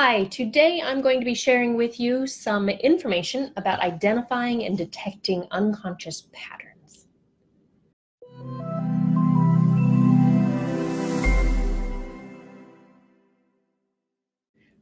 Hi, 0.00 0.26
today 0.26 0.80
I'm 0.80 1.00
going 1.00 1.18
to 1.18 1.24
be 1.24 1.34
sharing 1.34 1.74
with 1.74 1.98
you 1.98 2.28
some 2.28 2.68
information 2.68 3.52
about 3.56 3.80
identifying 3.80 4.64
and 4.64 4.78
detecting 4.78 5.44
unconscious 5.50 6.28
patterns. 6.32 7.08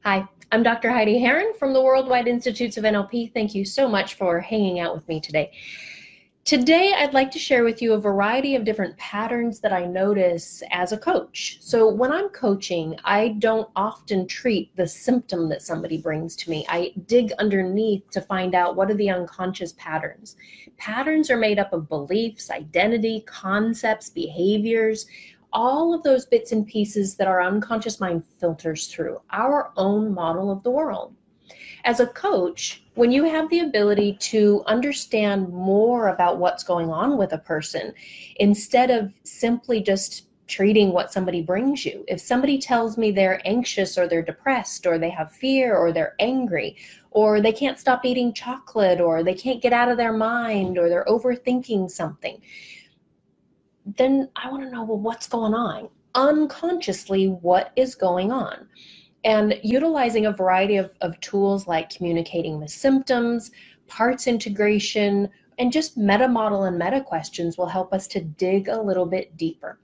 Hi, 0.04 0.28
I'm 0.52 0.62
Dr. 0.62 0.90
Heidi 0.90 1.18
Heron 1.18 1.54
from 1.58 1.72
the 1.72 1.80
Worldwide 1.80 2.28
Institutes 2.28 2.76
of 2.76 2.84
NLP. 2.84 3.32
Thank 3.32 3.54
you 3.54 3.64
so 3.64 3.88
much 3.88 4.16
for 4.16 4.38
hanging 4.38 4.80
out 4.80 4.94
with 4.94 5.08
me 5.08 5.18
today. 5.18 5.50
Today, 6.46 6.92
I'd 6.96 7.12
like 7.12 7.32
to 7.32 7.40
share 7.40 7.64
with 7.64 7.82
you 7.82 7.94
a 7.94 8.00
variety 8.00 8.54
of 8.54 8.64
different 8.64 8.96
patterns 8.98 9.58
that 9.58 9.72
I 9.72 9.84
notice 9.84 10.62
as 10.70 10.92
a 10.92 10.96
coach. 10.96 11.58
So, 11.60 11.92
when 11.92 12.12
I'm 12.12 12.28
coaching, 12.28 12.96
I 13.02 13.30
don't 13.40 13.68
often 13.74 14.28
treat 14.28 14.70
the 14.76 14.86
symptom 14.86 15.48
that 15.48 15.62
somebody 15.62 15.98
brings 15.98 16.36
to 16.36 16.50
me. 16.50 16.64
I 16.68 16.92
dig 17.06 17.32
underneath 17.40 18.08
to 18.10 18.20
find 18.20 18.54
out 18.54 18.76
what 18.76 18.92
are 18.92 18.94
the 18.94 19.10
unconscious 19.10 19.72
patterns. 19.72 20.36
Patterns 20.76 21.32
are 21.32 21.36
made 21.36 21.58
up 21.58 21.72
of 21.72 21.88
beliefs, 21.88 22.48
identity, 22.52 23.24
concepts, 23.26 24.08
behaviors, 24.08 25.06
all 25.52 25.92
of 25.92 26.04
those 26.04 26.26
bits 26.26 26.52
and 26.52 26.64
pieces 26.64 27.16
that 27.16 27.26
our 27.26 27.42
unconscious 27.42 27.98
mind 27.98 28.22
filters 28.38 28.86
through 28.86 29.20
our 29.32 29.72
own 29.76 30.14
model 30.14 30.52
of 30.52 30.62
the 30.62 30.70
world. 30.70 31.12
As 31.86 32.00
a 32.00 32.08
coach, 32.08 32.82
when 32.94 33.12
you 33.12 33.24
have 33.24 33.48
the 33.48 33.60
ability 33.60 34.14
to 34.14 34.62
understand 34.66 35.48
more 35.48 36.08
about 36.08 36.38
what's 36.38 36.64
going 36.64 36.90
on 36.90 37.16
with 37.16 37.32
a 37.32 37.38
person, 37.38 37.94
instead 38.40 38.90
of 38.90 39.12
simply 39.22 39.80
just 39.80 40.26
treating 40.46 40.92
what 40.92 41.12
somebody 41.12 41.42
brings 41.42 41.84
you. 41.84 42.04
If 42.08 42.20
somebody 42.20 42.58
tells 42.58 42.96
me 42.96 43.10
they're 43.10 43.40
anxious 43.44 43.98
or 43.98 44.06
they're 44.06 44.22
depressed 44.22 44.86
or 44.86 44.98
they 44.98 45.10
have 45.10 45.32
fear 45.32 45.76
or 45.76 45.92
they're 45.92 46.14
angry 46.20 46.76
or 47.10 47.40
they 47.40 47.52
can't 47.52 47.78
stop 47.78 48.04
eating 48.04 48.32
chocolate 48.32 49.00
or 49.00 49.22
they 49.22 49.34
can't 49.34 49.62
get 49.62 49.72
out 49.72 49.88
of 49.88 49.96
their 49.96 50.12
mind 50.12 50.78
or 50.78 50.88
they're 50.88 51.04
overthinking 51.06 51.90
something, 51.90 52.40
then 53.96 54.28
I 54.36 54.50
want 54.50 54.62
to 54.62 54.70
know 54.70 54.84
well, 54.84 54.98
what's 54.98 55.26
going 55.26 55.54
on? 55.54 55.88
Unconsciously, 56.14 57.28
what 57.28 57.72
is 57.76 57.94
going 57.94 58.32
on? 58.32 58.68
And 59.26 59.58
utilizing 59.64 60.26
a 60.26 60.32
variety 60.32 60.76
of, 60.76 60.94
of 61.00 61.18
tools 61.20 61.66
like 61.66 61.90
communicating 61.90 62.60
the 62.60 62.68
symptoms, 62.68 63.50
parts 63.88 64.28
integration, 64.28 65.28
and 65.58 65.72
just 65.72 65.96
meta 65.96 66.28
model 66.28 66.62
and 66.62 66.78
meta 66.78 67.00
questions 67.00 67.58
will 67.58 67.66
help 67.66 67.92
us 67.92 68.06
to 68.06 68.20
dig 68.20 68.68
a 68.68 68.80
little 68.80 69.04
bit 69.04 69.36
deeper. 69.36 69.80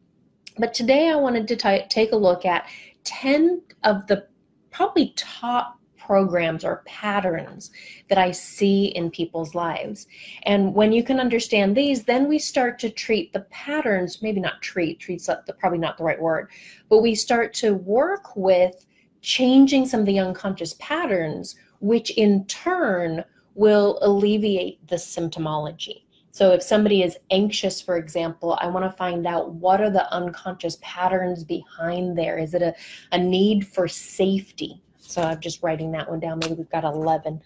But 0.58 0.72
today 0.72 1.10
I 1.10 1.16
wanted 1.16 1.48
to 1.48 1.86
take 1.88 2.12
a 2.12 2.16
look 2.16 2.46
at 2.46 2.68
10 3.02 3.62
of 3.82 4.06
the 4.06 4.28
probably 4.70 5.12
top 5.16 5.80
programs 5.98 6.64
or 6.64 6.82
patterns 6.86 7.72
that 8.08 8.18
I 8.18 8.30
see 8.30 8.86
in 8.86 9.10
people's 9.10 9.56
lives. 9.56 10.06
And 10.44 10.72
when 10.72 10.92
you 10.92 11.02
can 11.02 11.18
understand 11.18 11.77
these, 11.77 12.04
then 12.04 12.28
we 12.28 12.38
start 12.38 12.78
to 12.80 12.90
treat 12.90 13.32
the 13.32 13.40
patterns, 13.50 14.22
maybe 14.22 14.38
not 14.38 14.62
treat, 14.62 15.00
treat's 15.00 15.28
probably 15.58 15.78
not 15.78 15.98
the 15.98 16.04
right 16.04 16.20
word, 16.20 16.50
but 16.88 17.02
we 17.02 17.16
start 17.16 17.54
to 17.54 17.74
work 17.74 18.36
with 18.36 18.86
changing 19.22 19.86
some 19.86 20.00
of 20.00 20.06
the 20.06 20.18
unconscious 20.18 20.74
patterns, 20.78 21.54
which 21.80 22.10
in 22.10 22.44
turn 22.46 23.24
will 23.54 23.98
alleviate 24.02 24.86
the 24.88 24.96
symptomology. 24.96 26.02
So, 26.30 26.52
if 26.52 26.62
somebody 26.62 27.02
is 27.02 27.18
anxious, 27.30 27.80
for 27.80 27.96
example, 27.98 28.56
I 28.60 28.66
want 28.66 28.90
to 28.90 28.96
find 28.96 29.26
out 29.26 29.52
what 29.52 29.82
are 29.82 29.90
the 29.90 30.10
unconscious 30.12 30.78
patterns 30.80 31.44
behind 31.44 32.16
there. 32.16 32.38
Is 32.38 32.54
it 32.54 32.62
a, 32.62 32.74
a 33.12 33.18
need 33.18 33.66
for 33.66 33.86
safety? 33.86 34.82
So, 34.98 35.20
I'm 35.20 35.40
just 35.40 35.62
writing 35.62 35.92
that 35.92 36.08
one 36.08 36.20
down. 36.20 36.38
Maybe 36.38 36.54
we've 36.54 36.70
got 36.70 36.84
11 36.84 37.42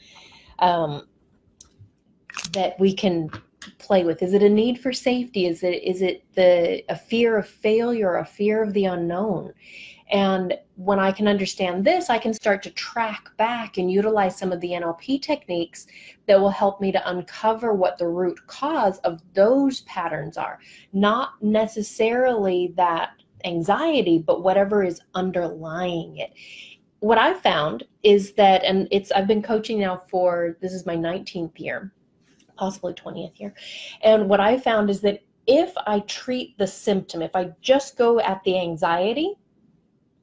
um, 0.60 1.08
that 2.52 2.78
we 2.78 2.94
can 2.94 3.28
play 3.78 4.04
with. 4.04 4.22
Is 4.22 4.34
it 4.34 4.42
a 4.42 4.48
need 4.48 4.78
for 4.78 4.92
safety? 4.92 5.46
Is 5.46 5.64
it 5.64 5.82
is 5.82 6.00
it 6.00 6.24
the 6.34 6.84
a 6.88 6.96
fear 6.96 7.36
of 7.36 7.48
failure, 7.48 8.16
a 8.16 8.24
fear 8.24 8.62
of 8.62 8.72
the 8.72 8.84
unknown? 8.84 9.52
And 10.10 10.56
when 10.76 11.00
I 11.00 11.10
can 11.10 11.26
understand 11.26 11.84
this, 11.84 12.10
I 12.10 12.18
can 12.18 12.32
start 12.32 12.62
to 12.62 12.70
track 12.70 13.30
back 13.36 13.76
and 13.76 13.90
utilize 13.90 14.38
some 14.38 14.52
of 14.52 14.60
the 14.60 14.70
NLP 14.70 15.20
techniques 15.20 15.86
that 16.26 16.38
will 16.38 16.50
help 16.50 16.80
me 16.80 16.92
to 16.92 17.10
uncover 17.10 17.72
what 17.72 17.98
the 17.98 18.06
root 18.06 18.38
cause 18.46 18.98
of 18.98 19.20
those 19.34 19.80
patterns 19.82 20.36
are. 20.36 20.60
Not 20.92 21.42
necessarily 21.42 22.72
that 22.76 23.10
anxiety, 23.44 24.18
but 24.18 24.42
whatever 24.42 24.84
is 24.84 25.00
underlying 25.14 26.18
it. 26.18 26.32
What 27.00 27.18
I've 27.18 27.40
found 27.40 27.84
is 28.02 28.32
that, 28.34 28.64
and 28.64 28.88
it's, 28.90 29.10
I've 29.12 29.26
been 29.26 29.42
coaching 29.42 29.80
now 29.80 29.96
for, 30.08 30.56
this 30.60 30.72
is 30.72 30.86
my 30.86 30.96
19th 30.96 31.58
year, 31.58 31.92
possibly 32.56 32.94
20th 32.94 33.38
year. 33.38 33.54
And 34.02 34.28
what 34.28 34.40
I 34.40 34.58
found 34.58 34.88
is 34.88 35.00
that 35.02 35.22
if 35.46 35.72
I 35.86 36.00
treat 36.00 36.56
the 36.58 36.66
symptom, 36.66 37.22
if 37.22 37.36
I 37.36 37.52
just 37.60 37.96
go 37.96 38.18
at 38.20 38.42
the 38.44 38.58
anxiety, 38.58 39.34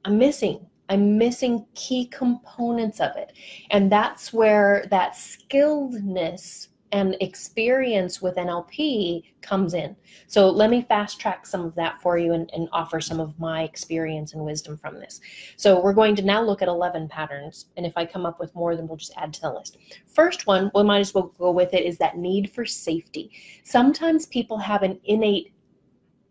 I'm 0.04 0.18
missing. 0.18 0.66
I'm 0.88 1.16
missing 1.16 1.66
key 1.74 2.06
components 2.06 3.00
of 3.00 3.16
it. 3.16 3.32
And 3.70 3.90
that's 3.90 4.32
where 4.32 4.86
that 4.90 5.14
skilledness 5.14 6.68
and 6.92 7.16
experience 7.20 8.22
with 8.22 8.36
NLP 8.36 9.24
comes 9.40 9.74
in. 9.74 9.96
So 10.28 10.48
let 10.48 10.70
me 10.70 10.82
fast 10.82 11.20
track 11.20 11.44
some 11.44 11.62
of 11.62 11.74
that 11.74 12.00
for 12.00 12.18
you 12.18 12.34
and, 12.34 12.48
and, 12.54 12.68
offer 12.70 13.00
some 13.00 13.18
of 13.18 13.36
my 13.36 13.64
experience 13.64 14.32
and 14.32 14.44
wisdom 14.44 14.76
from 14.76 15.00
this. 15.00 15.20
So 15.56 15.82
we're 15.82 15.92
going 15.92 16.14
to 16.14 16.22
now 16.22 16.40
look 16.40 16.62
at 16.62 16.68
11 16.68 17.08
patterns. 17.08 17.66
And 17.76 17.84
if 17.84 17.94
I 17.96 18.06
come 18.06 18.24
up 18.24 18.38
with 18.38 18.54
more, 18.54 18.76
then 18.76 18.86
we'll 18.86 18.96
just 18.96 19.16
add 19.16 19.32
to 19.34 19.40
the 19.40 19.52
list. 19.52 19.76
First 20.06 20.46
one, 20.46 20.70
we 20.72 20.84
might 20.84 21.00
as 21.00 21.12
well 21.12 21.34
go 21.36 21.50
with 21.50 21.74
it, 21.74 21.84
is 21.84 21.98
that 21.98 22.16
need 22.16 22.52
for 22.52 22.64
safety. 22.64 23.32
Sometimes 23.64 24.26
people 24.26 24.58
have 24.58 24.84
an 24.84 25.00
innate 25.04 25.52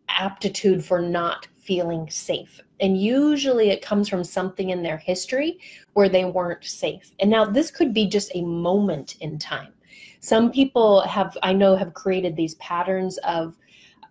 aptitude 0.08 0.86
for 0.86 1.02
not 1.02 1.48
feeling 1.66 2.10
safe. 2.10 2.60
And 2.80 3.02
usually 3.02 3.70
it 3.70 3.82
comes 3.82 4.10
from 4.10 4.24
something 4.24 4.70
in 4.70 4.84
their 4.84 4.98
history 4.98 5.60
where 5.94 6.10
they 6.10 6.26
weren't 6.26 6.64
safe. 6.64 7.12
And 7.20 7.30
now 7.30 7.46
this 7.46 7.72
could 7.72 7.94
be 7.94 8.08
just 8.08 8.32
a 8.36 8.42
moment 8.42 9.16
in 9.22 9.40
time. 9.40 9.74
Some 10.20 10.52
people 10.52 11.02
have, 11.02 11.38
I 11.44 11.54
know, 11.54 11.76
have 11.76 11.94
created 11.94 12.36
these 12.36 12.56
patterns 12.56 13.18
of 13.20 13.58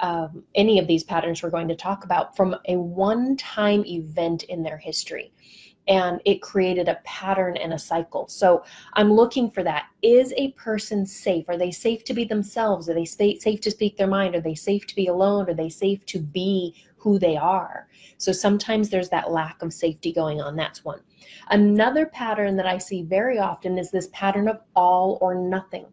um, 0.00 0.42
any 0.54 0.78
of 0.78 0.86
these 0.86 1.04
patterns 1.04 1.42
we're 1.42 1.50
going 1.50 1.68
to 1.68 1.76
talk 1.76 2.04
about 2.04 2.36
from 2.36 2.56
a 2.66 2.76
one 2.76 3.36
time 3.36 3.84
event 3.86 4.42
in 4.44 4.62
their 4.62 4.76
history 4.76 5.32
and 5.88 6.20
it 6.24 6.42
created 6.42 6.88
a 6.88 7.00
pattern 7.04 7.56
and 7.56 7.72
a 7.72 7.78
cycle. 7.78 8.28
So 8.28 8.64
I'm 8.94 9.12
looking 9.12 9.50
for 9.50 9.62
that. 9.64 9.86
Is 10.02 10.32
a 10.36 10.52
person 10.52 11.04
safe? 11.06 11.48
Are 11.48 11.56
they 11.56 11.70
safe 11.70 12.04
to 12.04 12.14
be 12.14 12.24
themselves? 12.24 12.88
Are 12.88 12.94
they 12.94 13.04
safe 13.04 13.60
to 13.60 13.70
speak 13.70 13.96
their 13.96 14.06
mind? 14.06 14.34
Are 14.34 14.40
they 14.40 14.54
safe 14.54 14.86
to 14.88 14.94
be 14.94 15.08
alone? 15.08 15.48
Are 15.48 15.54
they 15.54 15.68
safe 15.68 16.04
to 16.06 16.20
be 16.20 16.74
who 17.02 17.18
they 17.18 17.36
are? 17.36 17.88
So 18.18 18.32
sometimes 18.32 18.88
there's 18.88 19.08
that 19.10 19.32
lack 19.32 19.60
of 19.62 19.72
safety 19.72 20.12
going 20.12 20.40
on. 20.40 20.54
That's 20.56 20.84
one. 20.84 21.00
Another 21.50 22.06
pattern 22.06 22.56
that 22.56 22.66
I 22.66 22.78
see 22.78 23.02
very 23.02 23.38
often 23.38 23.76
is 23.76 23.90
this 23.90 24.08
pattern 24.12 24.48
of 24.48 24.60
all 24.76 25.18
or 25.20 25.34
nothing 25.34 25.86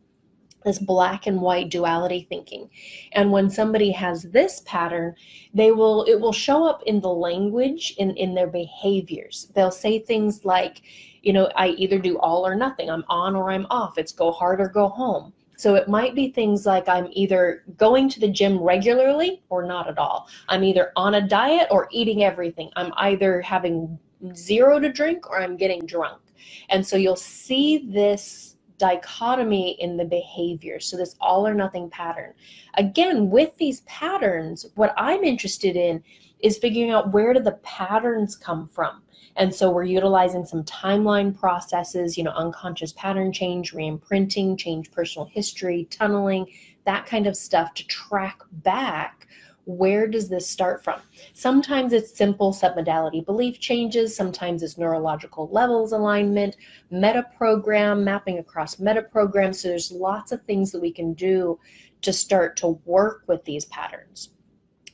this 0.65 0.79
black 0.79 1.25
and 1.25 1.41
white 1.41 1.69
duality 1.69 2.27
thinking 2.29 2.69
and 3.13 3.31
when 3.31 3.49
somebody 3.49 3.91
has 3.91 4.23
this 4.23 4.61
pattern 4.65 5.15
they 5.53 5.71
will 5.71 6.03
it 6.03 6.19
will 6.19 6.33
show 6.33 6.65
up 6.65 6.83
in 6.85 6.99
the 6.99 7.09
language 7.09 7.95
in 7.97 8.11
in 8.17 8.33
their 8.33 8.47
behaviors 8.47 9.49
they'll 9.55 9.71
say 9.71 9.99
things 9.99 10.43
like 10.43 10.81
you 11.21 11.31
know 11.31 11.49
i 11.55 11.69
either 11.69 11.97
do 11.97 12.17
all 12.19 12.45
or 12.45 12.55
nothing 12.55 12.89
i'm 12.89 13.05
on 13.07 13.37
or 13.37 13.51
i'm 13.51 13.65
off 13.69 13.97
it's 13.97 14.11
go 14.11 14.31
hard 14.31 14.59
or 14.59 14.67
go 14.67 14.89
home 14.89 15.31
so 15.59 15.75
it 15.75 15.87
might 15.87 16.15
be 16.15 16.29
things 16.31 16.65
like 16.65 16.87
i'm 16.87 17.07
either 17.11 17.63
going 17.77 18.07
to 18.09 18.19
the 18.19 18.29
gym 18.29 18.57
regularly 18.57 19.41
or 19.49 19.65
not 19.65 19.89
at 19.89 19.97
all 19.97 20.27
i'm 20.47 20.63
either 20.63 20.91
on 20.95 21.15
a 21.15 21.27
diet 21.27 21.67
or 21.71 21.87
eating 21.91 22.23
everything 22.23 22.69
i'm 22.75 22.93
either 22.97 23.41
having 23.41 23.97
zero 24.33 24.79
to 24.79 24.91
drink 24.91 25.29
or 25.29 25.41
i'm 25.41 25.57
getting 25.57 25.85
drunk 25.85 26.21
and 26.69 26.85
so 26.85 26.95
you'll 26.95 27.15
see 27.15 27.89
this 27.89 28.55
dichotomy 28.79 29.71
in 29.79 29.97
the 29.97 30.05
behavior. 30.05 30.79
So, 30.79 30.97
this 30.97 31.15
all 31.21 31.45
or 31.45 31.53
nothing 31.53 31.89
pattern. 31.91 32.33
Again, 32.75 33.29
with 33.29 33.55
these 33.57 33.81
patterns, 33.81 34.65
what 34.75 34.93
I'm 34.97 35.23
interested 35.23 35.75
in 35.75 36.01
is 36.39 36.57
figuring 36.57 36.89
out 36.89 37.11
where 37.11 37.33
do 37.33 37.41
the 37.41 37.59
patterns 37.63 38.35
come 38.35 38.67
from. 38.67 39.03
And 39.35 39.53
so 39.53 39.69
we're 39.69 39.83
utilizing 39.83 40.45
some 40.45 40.63
timeline 40.63 41.37
processes, 41.37 42.17
you 42.17 42.23
know, 42.23 42.31
unconscious 42.31 42.93
pattern 42.93 43.31
change, 43.31 43.73
reimprinting, 43.73 44.57
change 44.57 44.91
personal 44.91 45.25
history, 45.25 45.87
tunneling, 45.89 46.47
that 46.85 47.05
kind 47.05 47.27
of 47.27 47.35
stuff 47.35 47.73
to 47.75 47.87
track 47.87 48.39
back 48.51 49.27
where 49.69 50.07
does 50.07 50.29
this 50.29 50.49
start 50.49 50.83
from? 50.83 50.99
Sometimes 51.33 51.93
it's 51.93 52.17
simple 52.17 52.51
submodality 52.53 53.23
belief 53.23 53.59
changes, 53.59 54.15
sometimes 54.15 54.63
it's 54.63 54.79
neurological 54.79 55.47
levels 55.51 55.91
alignment, 55.91 56.55
meta 56.89 57.23
program, 57.37 58.03
mapping 58.03 58.39
across 58.39 58.79
meta 58.79 59.03
programs. 59.03 59.61
So 59.61 59.67
there's 59.67 59.91
lots 59.91 60.31
of 60.31 60.41
things 60.43 60.71
that 60.71 60.81
we 60.81 60.91
can 60.91 61.13
do 61.13 61.59
to 62.01 62.11
start 62.11 62.57
to 62.57 62.79
work 62.85 63.23
with 63.27 63.43
these 63.45 63.65
patterns. 63.65 64.31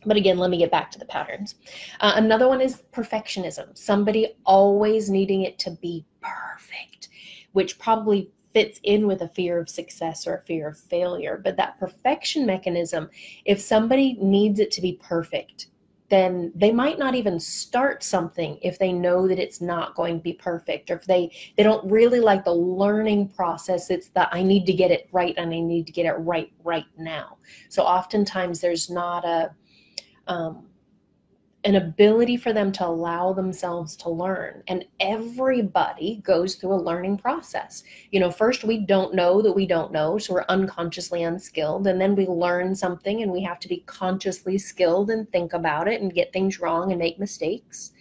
But 0.05 0.17
again, 0.17 0.37
let 0.37 0.49
me 0.49 0.57
get 0.57 0.71
back 0.71 0.91
to 0.91 0.99
the 0.99 1.05
patterns. 1.05 1.55
Uh, 1.99 2.13
another 2.15 2.47
one 2.47 2.61
is 2.61 2.83
perfectionism. 2.93 3.77
Somebody 3.77 4.35
always 4.45 5.09
needing 5.09 5.41
it 5.41 5.59
to 5.59 5.71
be 5.71 6.05
perfect, 6.21 7.09
which 7.53 7.79
probably 7.79 8.31
fits 8.53 8.79
in 8.83 9.05
with 9.05 9.21
a 9.21 9.27
fear 9.27 9.59
of 9.59 9.69
success 9.69 10.25
or 10.25 10.35
a 10.35 10.41
fear 10.45 10.69
of 10.69 10.79
failure. 10.79 11.39
But 11.43 11.57
that 11.57 11.77
perfection 11.77 12.45
mechanism, 12.45 13.09
if 13.43 13.59
somebody 13.59 14.17
needs 14.21 14.59
it 14.59 14.71
to 14.71 14.81
be 14.81 14.99
perfect, 15.03 15.67
then 16.09 16.51
they 16.55 16.71
might 16.71 16.99
not 16.99 17.15
even 17.15 17.39
start 17.39 18.03
something 18.03 18.59
if 18.61 18.77
they 18.77 18.93
know 18.93 19.27
that 19.27 19.39
it's 19.39 19.59
not 19.59 19.95
going 19.95 20.17
to 20.17 20.23
be 20.23 20.33
perfect 20.33 20.91
or 20.91 20.95
if 20.95 21.05
they 21.05 21.31
they 21.57 21.63
don't 21.63 21.89
really 21.89 22.19
like 22.19 22.45
the 22.45 22.53
learning 22.53 23.27
process 23.29 23.89
it's 23.89 24.09
that 24.09 24.29
i 24.31 24.43
need 24.43 24.65
to 24.65 24.73
get 24.73 24.91
it 24.91 25.09
right 25.11 25.33
and 25.37 25.51
i 25.51 25.59
need 25.59 25.87
to 25.87 25.91
get 25.91 26.05
it 26.05 26.17
right 26.19 26.51
right 26.63 26.85
now 26.97 27.37
so 27.69 27.83
oftentimes 27.83 28.61
there's 28.61 28.89
not 28.89 29.25
a 29.25 29.51
um, 30.27 30.65
an 31.65 31.75
ability 31.75 32.37
for 32.37 32.53
them 32.53 32.71
to 32.71 32.85
allow 32.85 33.33
themselves 33.33 33.95
to 33.95 34.09
learn. 34.09 34.61
And 34.67 34.85
everybody 34.99 36.21
goes 36.23 36.55
through 36.55 36.73
a 36.73 36.75
learning 36.75 37.17
process. 37.17 37.83
You 38.11 38.19
know, 38.19 38.29
first 38.29 38.63
we 38.63 38.85
don't 38.85 39.15
know 39.15 39.41
that 39.41 39.51
we 39.51 39.65
don't 39.65 39.91
know, 39.91 40.19
so 40.19 40.35
we're 40.35 40.45
unconsciously 40.47 41.23
unskilled. 41.23 41.87
And 41.87 41.99
then 41.99 42.15
we 42.15 42.27
learn 42.27 42.75
something 42.75 43.23
and 43.23 43.31
we 43.31 43.41
have 43.41 43.59
to 43.61 43.67
be 43.67 43.83
consciously 43.87 44.59
skilled 44.59 45.09
and 45.09 45.29
think 45.31 45.53
about 45.53 45.87
it 45.87 46.01
and 46.01 46.13
get 46.13 46.31
things 46.31 46.59
wrong 46.59 46.91
and 46.91 46.99
make 46.99 47.19
mistakes. 47.19 47.93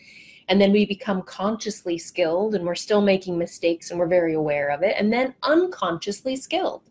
And 0.48 0.60
then 0.60 0.70
we 0.70 0.84
become 0.84 1.22
consciously 1.22 1.96
skilled 1.96 2.54
and 2.54 2.66
we're 2.66 2.74
still 2.74 3.00
making 3.00 3.38
mistakes 3.38 3.90
and 3.90 3.98
we're 3.98 4.06
very 4.06 4.34
aware 4.34 4.68
of 4.68 4.82
it. 4.82 4.94
And 4.98 5.10
then 5.10 5.34
unconsciously 5.42 6.36
skilled. 6.36 6.82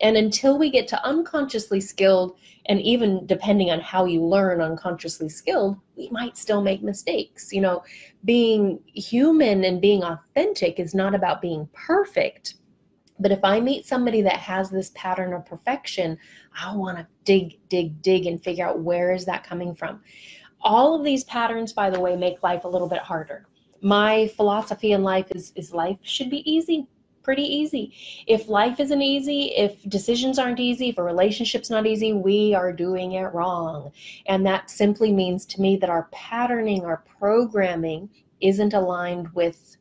And 0.00 0.16
until 0.16 0.58
we 0.58 0.70
get 0.70 0.88
to 0.88 1.04
unconsciously 1.04 1.80
skilled, 1.80 2.36
and 2.66 2.80
even 2.80 3.26
depending 3.26 3.70
on 3.70 3.80
how 3.80 4.06
you 4.06 4.24
learn 4.24 4.60
unconsciously 4.60 5.28
skilled, 5.28 5.78
we 5.96 6.08
might 6.10 6.36
still 6.36 6.62
make 6.62 6.82
mistakes. 6.82 7.52
You 7.52 7.60
know, 7.60 7.84
being 8.24 8.80
human 8.86 9.64
and 9.64 9.80
being 9.80 10.02
authentic 10.02 10.80
is 10.80 10.94
not 10.94 11.14
about 11.14 11.42
being 11.42 11.68
perfect. 11.72 12.56
But 13.20 13.30
if 13.30 13.44
I 13.44 13.60
meet 13.60 13.86
somebody 13.86 14.22
that 14.22 14.38
has 14.38 14.70
this 14.70 14.90
pattern 14.94 15.32
of 15.32 15.46
perfection, 15.46 16.18
I 16.58 16.74
want 16.74 16.98
to 16.98 17.06
dig, 17.24 17.58
dig, 17.68 18.02
dig 18.02 18.26
and 18.26 18.42
figure 18.42 18.66
out 18.66 18.80
where 18.80 19.12
is 19.12 19.24
that 19.26 19.46
coming 19.46 19.74
from. 19.74 20.00
All 20.60 20.96
of 20.96 21.04
these 21.04 21.24
patterns, 21.24 21.72
by 21.72 21.90
the 21.90 22.00
way, 22.00 22.16
make 22.16 22.42
life 22.42 22.64
a 22.64 22.68
little 22.68 22.88
bit 22.88 23.00
harder. 23.00 23.46
My 23.82 24.28
philosophy 24.28 24.92
in 24.92 25.02
life 25.02 25.26
is, 25.34 25.52
is 25.54 25.72
life 25.72 25.98
should 26.02 26.30
be 26.30 26.50
easy 26.50 26.88
pretty 27.24 27.42
easy. 27.42 27.92
If 28.28 28.48
life 28.48 28.78
isn't 28.78 29.02
easy, 29.02 29.46
if 29.56 29.82
decisions 29.88 30.38
aren't 30.38 30.60
easy, 30.60 30.90
if 30.90 30.98
a 30.98 31.02
relationship's 31.02 31.70
not 31.70 31.86
easy, 31.86 32.12
we 32.12 32.54
are 32.54 32.72
doing 32.72 33.12
it 33.12 33.32
wrong. 33.32 33.90
And 34.26 34.46
that 34.46 34.70
simply 34.70 35.12
means 35.12 35.46
to 35.46 35.60
me 35.60 35.76
that 35.78 35.90
our 35.90 36.08
patterning, 36.12 36.84
our 36.84 37.02
programming 37.18 38.10
isn't 38.40 38.74
aligned 38.74 39.34
with 39.34 39.76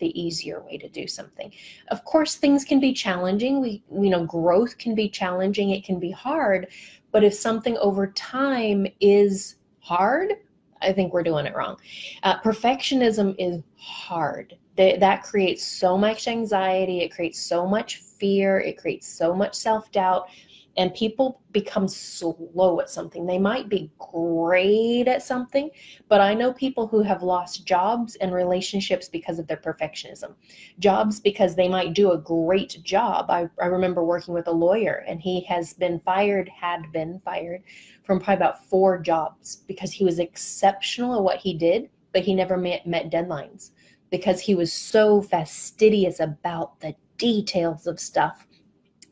the 0.00 0.20
easier 0.20 0.60
way 0.60 0.76
to 0.76 0.88
do 0.88 1.06
something. 1.06 1.52
Of 1.88 2.04
course, 2.04 2.34
things 2.34 2.64
can 2.64 2.80
be 2.80 2.92
challenging. 2.92 3.60
We, 3.60 3.84
you 3.90 4.10
know, 4.10 4.26
growth 4.26 4.76
can 4.76 4.96
be 4.96 5.08
challenging. 5.08 5.70
It 5.70 5.84
can 5.84 6.00
be 6.00 6.10
hard. 6.10 6.66
But 7.12 7.22
if 7.22 7.32
something 7.32 7.78
over 7.78 8.08
time 8.08 8.86
is 9.00 9.56
hard, 9.78 10.32
I 10.80 10.92
think 10.92 11.12
we're 11.12 11.22
doing 11.22 11.46
it 11.46 11.54
wrong. 11.54 11.76
Uh, 12.24 12.40
perfectionism 12.40 13.36
is 13.38 13.62
hard 13.76 14.58
they, 14.76 14.96
that 14.96 15.22
creates 15.22 15.64
so 15.64 15.96
much 15.98 16.28
anxiety 16.28 17.00
it 17.00 17.14
creates 17.14 17.40
so 17.40 17.66
much 17.66 17.96
fear 17.96 18.60
it 18.60 18.78
creates 18.78 19.06
so 19.06 19.34
much 19.34 19.54
self-doubt 19.54 20.28
and 20.76 20.94
people 20.94 21.42
become 21.52 21.86
slow 21.86 22.80
at 22.80 22.88
something. 22.88 23.26
They 23.26 23.38
might 23.38 23.68
be 23.68 23.90
great 23.98 25.06
at 25.06 25.22
something 25.22 25.70
but 26.08 26.20
i 26.20 26.34
know 26.34 26.52
people 26.52 26.86
who 26.86 27.02
have 27.02 27.22
lost 27.22 27.66
jobs 27.66 28.16
and 28.16 28.32
relationships 28.32 29.08
because 29.08 29.38
of 29.38 29.46
their 29.46 29.56
perfectionism. 29.56 30.34
Jobs 30.78 31.20
because 31.20 31.54
they 31.54 31.68
might 31.68 31.94
do 31.94 32.12
a 32.12 32.18
great 32.18 32.82
job. 32.82 33.26
I, 33.30 33.48
I 33.60 33.66
remember 33.66 34.04
working 34.04 34.34
with 34.34 34.48
a 34.48 34.52
lawyer 34.52 35.04
and 35.06 35.20
he 35.20 35.42
has 35.42 35.74
been 35.74 35.98
fired 36.00 36.48
had 36.48 36.90
been 36.92 37.20
fired 37.24 37.62
from 38.04 38.18
probably 38.18 38.36
about 38.36 38.66
four 38.68 38.98
jobs 38.98 39.56
because 39.68 39.92
he 39.92 40.04
was 40.04 40.18
exceptional 40.18 41.16
at 41.16 41.22
what 41.22 41.38
he 41.38 41.54
did 41.54 41.90
but 42.12 42.22
he 42.22 42.34
never 42.34 42.56
met, 42.56 42.86
met 42.86 43.10
deadlines 43.10 43.70
because 44.12 44.38
he 44.40 44.54
was 44.54 44.72
so 44.72 45.22
fastidious 45.22 46.20
about 46.20 46.78
the 46.80 46.94
details 47.16 47.86
of 47.88 47.98
stuff. 47.98 48.46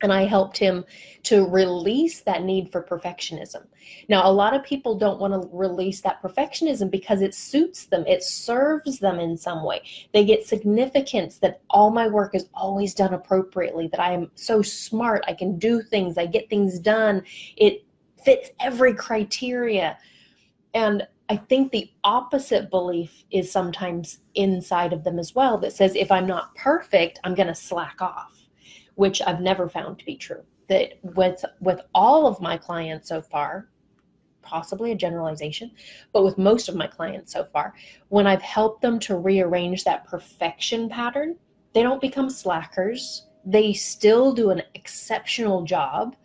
And 0.02 0.12
I 0.12 0.25
helped 0.26 0.56
him 0.56 0.85
to 1.25 1.47
release 1.49 2.20
that 2.20 2.43
need 2.43 2.70
for 2.70 2.82
perfectionism. 2.82 3.67
Now, 4.08 4.31
a 4.31 4.32
lot 4.32 4.55
of 4.55 4.62
people 4.62 4.94
don't 4.97 5.20
want 5.20 5.32
to 5.35 5.49
release 5.52 6.00
that 6.02 6.23
perfectionism 6.23 6.91
because 6.91 7.23
it 7.23 7.35
suits 7.35 7.87
them, 7.87 8.05
it 8.06 8.23
serves 8.23 8.99
them 8.99 9.19
in 9.19 9.37
some 9.37 9.64
way. 9.64 9.82
They 10.12 10.25
get 10.25 10.47
significance 10.47 11.38
that 11.38 11.61
all 11.70 11.91
my 11.91 12.06
work 12.06 12.35
is 12.35 12.49
always 12.55 12.94
done 12.94 13.14
appropriately, 13.14 13.88
that 13.88 14.00
I 14.00 14.12
am 14.12 14.31
so 14.35 14.62
smart, 14.62 15.25
I 15.26 15.35
can 15.35 15.58
do 15.58 15.82
things, 15.82 16.19
I 16.19 16.26
get 16.26 16.49
things 16.49 16.79
done. 16.79 17.23
It 17.56 17.85
fits 18.23 18.50
every 18.61 18.94
criteria. 18.94 19.99
And 20.75 21.06
I 21.31 21.37
think 21.37 21.71
the 21.71 21.88
opposite 22.03 22.71
belief 22.71 23.23
is 23.31 23.53
sometimes 23.53 24.19
inside 24.35 24.93
of 24.93 25.05
them 25.05 25.17
as 25.17 25.32
well 25.32 25.59
that 25.59 25.73
says 25.73 25.94
if 25.94 26.11
I'm 26.11 26.27
not 26.27 26.56
perfect, 26.56 27.21
I'm 27.23 27.37
going 27.37 27.47
to 27.47 27.55
slack 27.55 28.03
off, 28.03 28.49
which 28.97 29.23
I've 29.25 29.41
never 29.41 29.69
found 29.69 30.00
to 30.00 30.05
be 30.05 30.17
true. 30.17 30.43
That 30.69 30.94
with 31.03 31.44
with 31.61 31.82
all 31.94 32.27
of 32.27 32.41
my 32.41 32.56
clients 32.56 33.09
so 33.09 33.23
far, 33.23 33.69
possibly 34.43 34.91
a 34.91 34.97
generalization, 34.97 35.71
but 36.12 36.25
with 36.25 36.37
most 36.37 36.69
of 36.69 36.75
my 36.75 36.88
clients 36.88 37.33
so 37.33 37.44
far, 37.44 37.75
when 38.09 38.26
I've 38.26 38.43
helped 38.43 38.83
them 38.83 38.99
to 39.00 39.17
rearrange 39.17 39.85
that 39.85 40.09
perfection 40.09 40.88
pattern, 40.88 41.37
they 41.75 41.85
don't 41.85 42.00
become 42.00 42.29
slackers. 42.29 43.26
They 43.44 43.73
still 43.73 44.33
do 44.33 44.50
an 44.50 44.62
exceptional 44.75 45.62
job. 45.62 46.17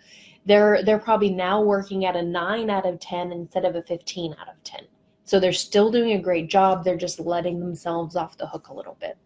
They're 0.47 0.83
they're 0.83 0.97
probably 0.97 1.29
now 1.29 1.61
working 1.61 2.05
at 2.05 2.15
a 2.15 2.23
9 2.23 2.71
out 2.71 2.87
of 2.87 2.99
10 2.99 3.31
instead 3.31 3.65
of 3.65 3.75
a 3.75 3.83
15 3.83 4.35
out 4.39 4.49
of 4.49 4.63
10 4.63 4.87
so 5.25 5.39
they're 5.39 5.51
still 5.51 5.91
doing 5.91 6.13
a 6.13 6.21
great 6.21 6.49
job. 6.49 6.83
They're 6.83 6.95
just 6.95 7.19
letting 7.19 7.59
themselves 7.59 8.15
off 8.15 8.37
the 8.37 8.47
hook 8.47 8.69
a 8.69 8.73
little 8.73 8.97
bit. 9.01 9.17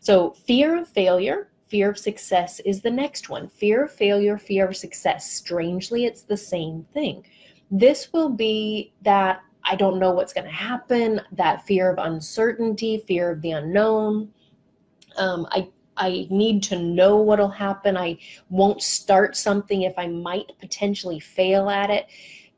So 0.00 0.30
fear 0.30 0.78
of 0.78 0.88
failure, 0.88 1.50
fear 1.66 1.90
of 1.90 1.98
success 1.98 2.60
is 2.60 2.80
the 2.80 2.90
next 2.90 3.28
one. 3.28 3.48
Fear 3.48 3.84
of 3.84 3.92
failure, 3.92 4.38
fear 4.38 4.68
of 4.68 4.76
success. 4.76 5.30
Strangely, 5.30 6.04
it's 6.04 6.22
the 6.22 6.36
same 6.36 6.86
thing. 6.94 7.26
This 7.70 8.12
will 8.12 8.28
be 8.28 8.92
that 9.02 9.40
I 9.64 9.76
don't 9.76 9.98
know 9.98 10.12
what's 10.12 10.32
going 10.32 10.46
to 10.46 10.52
happen, 10.52 11.20
that 11.32 11.66
fear 11.66 11.90
of 11.90 11.98
uncertainty, 11.98 13.02
fear 13.06 13.30
of 13.30 13.42
the 13.42 13.52
unknown. 13.52 14.30
Um, 15.16 15.46
I 15.50 15.68
I 15.96 16.26
need 16.28 16.62
to 16.64 16.78
know 16.78 17.16
what'll 17.16 17.48
happen. 17.48 17.96
I 17.96 18.18
won't 18.50 18.82
start 18.82 19.36
something 19.36 19.82
if 19.82 19.96
I 19.96 20.08
might 20.08 20.50
potentially 20.58 21.20
fail 21.20 21.70
at 21.70 21.88
it 21.88 22.06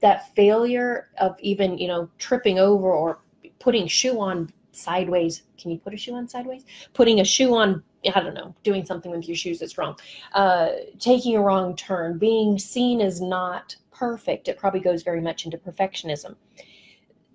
that 0.01 0.35
failure 0.35 1.09
of 1.19 1.37
even 1.41 1.79
you 1.79 1.89
know 1.89 2.09
tripping 2.19 2.59
over 2.59 2.93
or 2.93 3.21
putting 3.59 3.87
shoe 3.87 4.21
on 4.21 4.51
sideways 4.73 5.43
can 5.59 5.71
you 5.71 5.79
put 5.79 5.95
a 5.95 5.97
shoe 5.97 6.15
on 6.15 6.29
sideways? 6.29 6.65
Putting 6.95 7.21
a 7.21 7.25
shoe 7.25 7.55
on 7.55 7.83
i 8.15 8.21
don't 8.21 8.35
know 8.35 8.55
doing 8.63 8.85
something 8.85 9.11
with 9.11 9.27
your 9.27 9.37
shoes 9.37 9.59
that's 9.59 9.79
wrong. 9.79 9.97
Uh, 10.33 10.69
taking 10.99 11.37
a 11.37 11.43
wrong 11.43 11.75
turn 11.77 12.19
being 12.19 12.59
seen 12.59 13.01
as 13.01 13.21
not 13.21 13.75
perfect 13.91 14.49
it 14.49 14.59
probably 14.59 14.81
goes 14.81 15.03
very 15.03 15.21
much 15.21 15.45
into 15.45 15.59
perfectionism. 15.59 16.37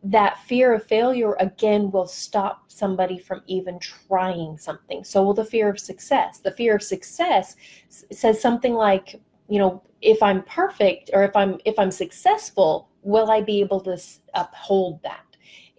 That 0.04 0.40
fear 0.46 0.74
of 0.74 0.84
failure 0.86 1.36
again 1.40 1.92
will 1.92 2.08
stop 2.08 2.64
somebody 2.68 3.20
from 3.20 3.42
even 3.46 3.78
trying 3.80 4.58
something. 4.58 5.04
So 5.04 5.24
will 5.24 5.36
the 5.36 5.46
fear 5.46 5.70
of 5.70 5.80
success. 5.80 6.40
The 6.40 6.52
fear 6.52 6.76
of 6.76 6.82
success 6.82 7.56
says 7.90 8.42
something 8.42 8.74
like 8.74 9.22
you 9.52 9.60
know 9.60 9.84
if 10.02 10.24
i'm 10.24 10.42
perfect 10.44 11.10
or 11.14 11.24
if 11.24 11.36
i'm 11.36 11.60
if 11.66 11.78
i'm 11.78 11.92
successful 11.92 12.90
will 13.04 13.30
i 13.30 13.42
be 13.42 13.60
able 13.60 13.82
to 13.82 14.00
uphold 14.34 15.02
that? 15.04 15.26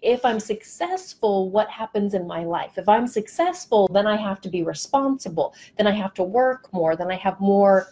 If 0.02 0.24
i'm 0.24 0.40
successful 0.40 1.50
what 1.50 1.70
happens 1.70 2.14
in 2.14 2.26
my 2.26 2.44
life? 2.44 2.76
If 2.76 2.88
i'm 2.88 3.06
successful 3.06 3.88
then 3.88 4.06
i 4.06 4.16
have 4.16 4.40
to 4.42 4.50
be 4.50 4.62
responsible. 4.62 5.54
Then 5.78 5.86
i 5.86 5.92
have 5.92 6.14
to 6.14 6.22
work 6.22 6.72
more. 6.72 6.96
Then 6.96 7.10
i 7.10 7.16
have 7.16 7.40
more 7.40 7.88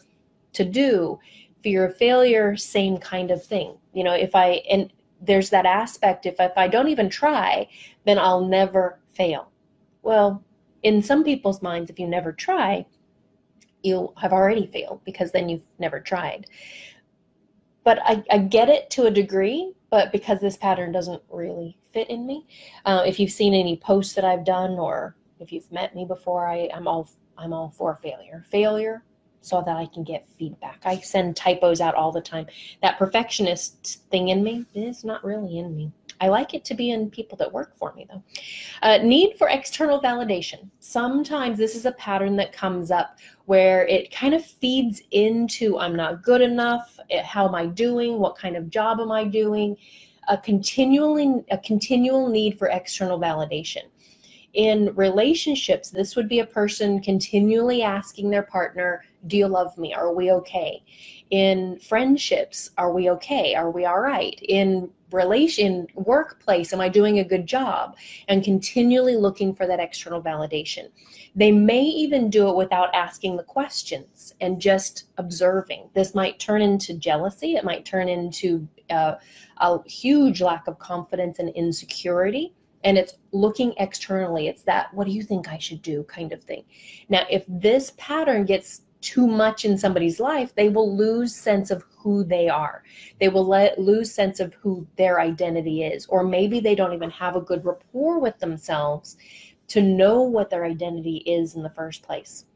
to 0.53 0.65
do. 0.65 1.19
Fear 1.63 1.87
of 1.87 1.97
failure 1.97 2.57
same 2.57 2.99
kind 2.99 3.31
of 3.31 3.45
thing. 3.45 3.77
You 3.95 4.05
know 4.05 4.15
if 4.15 4.35
i 4.35 4.63
and 4.71 4.93
there's 5.23 5.51
that 5.51 5.67
aspect 5.67 6.27
if, 6.27 6.37
if 6.41 6.53
i 6.57 6.67
don't 6.69 6.89
even 6.89 7.09
try 7.09 7.69
then 8.05 8.19
i'll 8.19 8.45
never 8.45 8.99
fail. 9.09 9.51
Well 10.03 10.45
in 10.83 11.03
some 11.03 11.25
people's 11.25 11.63
minds 11.63 11.91
if 11.91 11.99
you 11.99 12.09
never 12.09 12.33
try 12.33 12.85
you 13.83 14.13
have 14.17 14.33
already 14.33 14.67
failed 14.67 15.01
because 15.05 15.33
then 15.33 15.49
you've 15.49 15.67
never 15.79 16.01
tried. 16.01 16.47
But 17.85 17.99
I, 18.05 18.23
I 18.31 18.39
get 18.39 18.69
it 18.69 18.91
to 18.91 19.05
a 19.05 19.11
degree, 19.11 19.73
but 19.91 20.13
because 20.13 20.41
this 20.41 20.57
pattern 20.57 20.93
doesn't 20.93 21.23
really 21.31 21.79
fit 21.93 22.11
in 22.11 22.27
me. 22.27 22.47
Uh, 22.85 23.03
if 23.07 23.19
you've 23.19 23.31
seen 23.31 23.55
any 23.55 23.77
posts 23.77 24.15
that 24.15 24.25
I've 24.25 24.45
done 24.45 24.73
or 24.73 25.17
if 25.39 25.51
you've 25.51 25.71
met 25.73 25.95
me 25.95 26.05
before, 26.05 26.47
I, 26.47 26.69
I'm 26.75 26.87
all 26.87 27.09
I'm 27.39 27.55
all 27.55 27.71
for 27.71 27.97
failure. 28.03 28.45
Failure 28.51 29.03
so 29.41 29.63
that 29.65 29.77
I 29.77 29.87
can 29.87 30.05
get 30.05 30.29
feedback. 30.39 30.81
I 30.85 30.99
send 30.99 31.37
typos 31.37 31.81
out 31.81 31.95
all 31.95 32.13
the 32.13 32.21
time. 32.21 32.47
That 32.83 32.99
perfectionist 32.99 34.03
thing 34.11 34.29
in 34.29 34.43
me 34.43 34.67
is 34.75 35.05
not 35.05 35.25
really 35.25 35.59
in 35.59 35.75
me. 35.75 35.91
I 36.21 36.29
like 36.29 36.53
it 36.53 36.67
to 36.67 36.75
be 36.75 36.91
in 36.91 37.11
people 37.11 37.39
that 37.39 37.51
work 37.51 37.75
for 37.75 37.95
me, 37.95 38.07
though. 38.11 38.23
Uh, 38.83 38.99
need 38.99 39.37
for 39.39 39.49
external 39.49 40.01
validation. 40.03 40.69
Sometimes 40.81 41.57
this 41.57 41.75
is 41.75 41.87
a 41.87 41.93
pattern 41.93 42.37
that 42.37 42.53
comes 42.53 42.91
up 42.91 43.19
where 43.51 43.85
it 43.89 44.13
kind 44.13 44.33
of 44.33 44.45
feeds 44.47 45.03
into 45.11 45.77
I'm 45.77 45.97
not 45.97 46.23
good 46.23 46.41
enough. 46.41 47.01
Eh, 47.11 47.21
how 47.21 47.49
am 47.49 47.55
I 47.57 47.67
doing? 47.67 48.21
What 48.21 48.39
kind 48.39 48.55
of 48.57 48.71
job 48.71 49.01
am 49.01 49.11
I 49.11 49.25
doing? 49.25 49.77
A 50.29 50.39
continually 50.39 51.43
a 51.51 51.59
continual 51.59 52.29
need 52.29 52.57
for 52.57 52.69
external 52.69 53.19
validation. 53.19 53.87
In 54.53 54.95
relationships, 54.95 55.91
this 55.91 56.15
would 56.15 56.29
be 56.29 56.39
a 56.39 56.47
person 56.47 57.01
continually 57.01 57.83
asking 57.83 58.31
their 58.31 58.45
partner, 58.45 59.03
Do 59.27 59.37
you 59.37 59.49
love 59.49 59.77
me? 59.77 59.93
Are 59.95 60.15
we 60.15 60.31
okay? 60.31 60.85
In 61.31 61.81
friendships, 61.81 62.71
are 62.79 62.93
we 62.93 63.11
okay? 63.11 63.57
Are 63.57 63.73
we 63.73 63.85
all 63.85 63.99
right? 63.99 64.41
In 64.49 64.89
relation 65.13 65.87
workplace 65.95 66.73
am 66.73 66.81
i 66.81 66.89
doing 66.89 67.19
a 67.19 67.25
good 67.25 67.47
job? 67.47 67.97
And 68.29 68.45
continually 68.45 69.17
looking 69.17 69.55
for 69.55 69.67
that 69.67 69.81
external 69.81 70.23
validation. 70.23 70.89
They 71.35 71.53
may 71.53 71.83
even 71.83 72.31
do 72.31 72.49
it 72.49 72.57
without 72.57 72.95
asking 72.95 73.37
the 73.37 73.43
questions 73.45 74.35
and 74.41 74.61
just 74.61 75.05
observing. 75.19 75.91
This 75.95 76.15
might 76.15 76.39
turn 76.39 76.63
into 76.63 76.95
jealousy. 76.95 77.55
It 77.55 77.65
might 77.65 77.85
turn 77.85 78.09
into 78.09 78.67
uh, 78.91 79.15
a 79.59 79.89
huge 79.89 80.41
lack 80.41 80.67
of 80.67 80.79
confidence 80.79 81.39
and 81.39 81.51
insecurity. 81.51 82.55
And 82.83 82.97
it's 82.97 83.15
looking 83.33 83.75
externally. 83.77 84.49
It's 84.49 84.63
that 84.63 84.93
what 84.95 85.07
do 85.07 85.13
you 85.13 85.23
think 85.23 85.49
i 85.49 85.59
should 85.59 85.83
do? 85.83 86.03
kind 86.05 86.33
of 86.33 86.43
thing. 86.43 86.65
Now 87.09 87.25
if 87.31 87.45
this 87.47 87.93
pattern 87.97 88.45
gets 88.45 88.83
too 89.01 89.27
much 89.27 89.65
in 89.65 89.79
somebody's 89.79 90.21
life, 90.21 90.55
they 90.55 90.69
will 90.69 90.97
lose 90.97 91.35
sense 91.35 91.71
of 91.71 91.85
who 91.97 92.25
they 92.25 92.49
are. 92.49 92.83
They 93.19 93.29
will 93.29 93.47
let 93.47 93.79
lose 93.79 94.13
sense 94.13 94.41
of 94.41 94.55
who 94.55 94.87
their 94.97 95.21
identity 95.21 95.85
is, 95.85 96.07
or 96.07 96.23
maybe 96.23 96.61
they 96.61 96.75
don't 96.75 96.93
even 96.93 97.11
have 97.11 97.37
a 97.37 97.41
good 97.41 97.65
rapport 97.65 98.19
with 98.19 98.39
themselves 98.39 99.17
to 99.69 99.83
know 99.83 100.23
what 100.23 100.51
their 100.51 100.65
identity 100.65 101.19
is 101.19 101.55
in 101.55 101.63
the 101.63 101.71
first 101.71 102.03
place. 102.03 102.47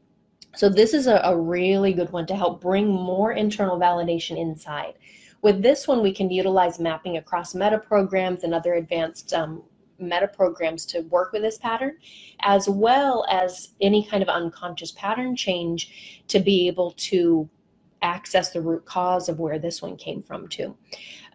So 0.55 0.69
this 0.69 0.93
is 0.93 1.07
a, 1.07 1.21
a 1.23 1.37
really 1.37 1.93
good 1.93 2.11
one 2.11 2.25
to 2.27 2.35
help 2.35 2.61
bring 2.61 2.87
more 2.87 3.33
internal 3.33 3.79
validation 3.79 4.37
inside. 4.37 4.93
With 5.41 5.61
this 5.61 5.87
one, 5.87 6.01
we 6.01 6.13
can 6.13 6.29
utilize 6.29 6.79
mapping 6.79 7.17
across 7.17 7.53
meta 7.53 7.77
programs 7.77 8.43
and 8.43 8.53
other 8.53 8.75
advanced 8.75 9.33
um, 9.33 9.63
meta 9.99 10.27
programs 10.27 10.85
to 10.87 11.01
work 11.01 11.31
with 11.31 11.41
this 11.41 11.57
pattern, 11.57 11.97
as 12.41 12.67
well 12.67 13.25
as 13.29 13.69
any 13.81 14.05
kind 14.05 14.21
of 14.21 14.29
unconscious 14.29 14.91
pattern 14.91 15.35
change 15.35 16.23
to 16.27 16.39
be 16.39 16.67
able 16.67 16.91
to 16.97 17.49
access 18.01 18.51
the 18.51 18.61
root 18.61 18.85
cause 18.85 19.29
of 19.29 19.39
where 19.39 19.57
this 19.57 19.81
one 19.81 19.97
came 19.97 20.21
from 20.21 20.47
too. 20.47 20.75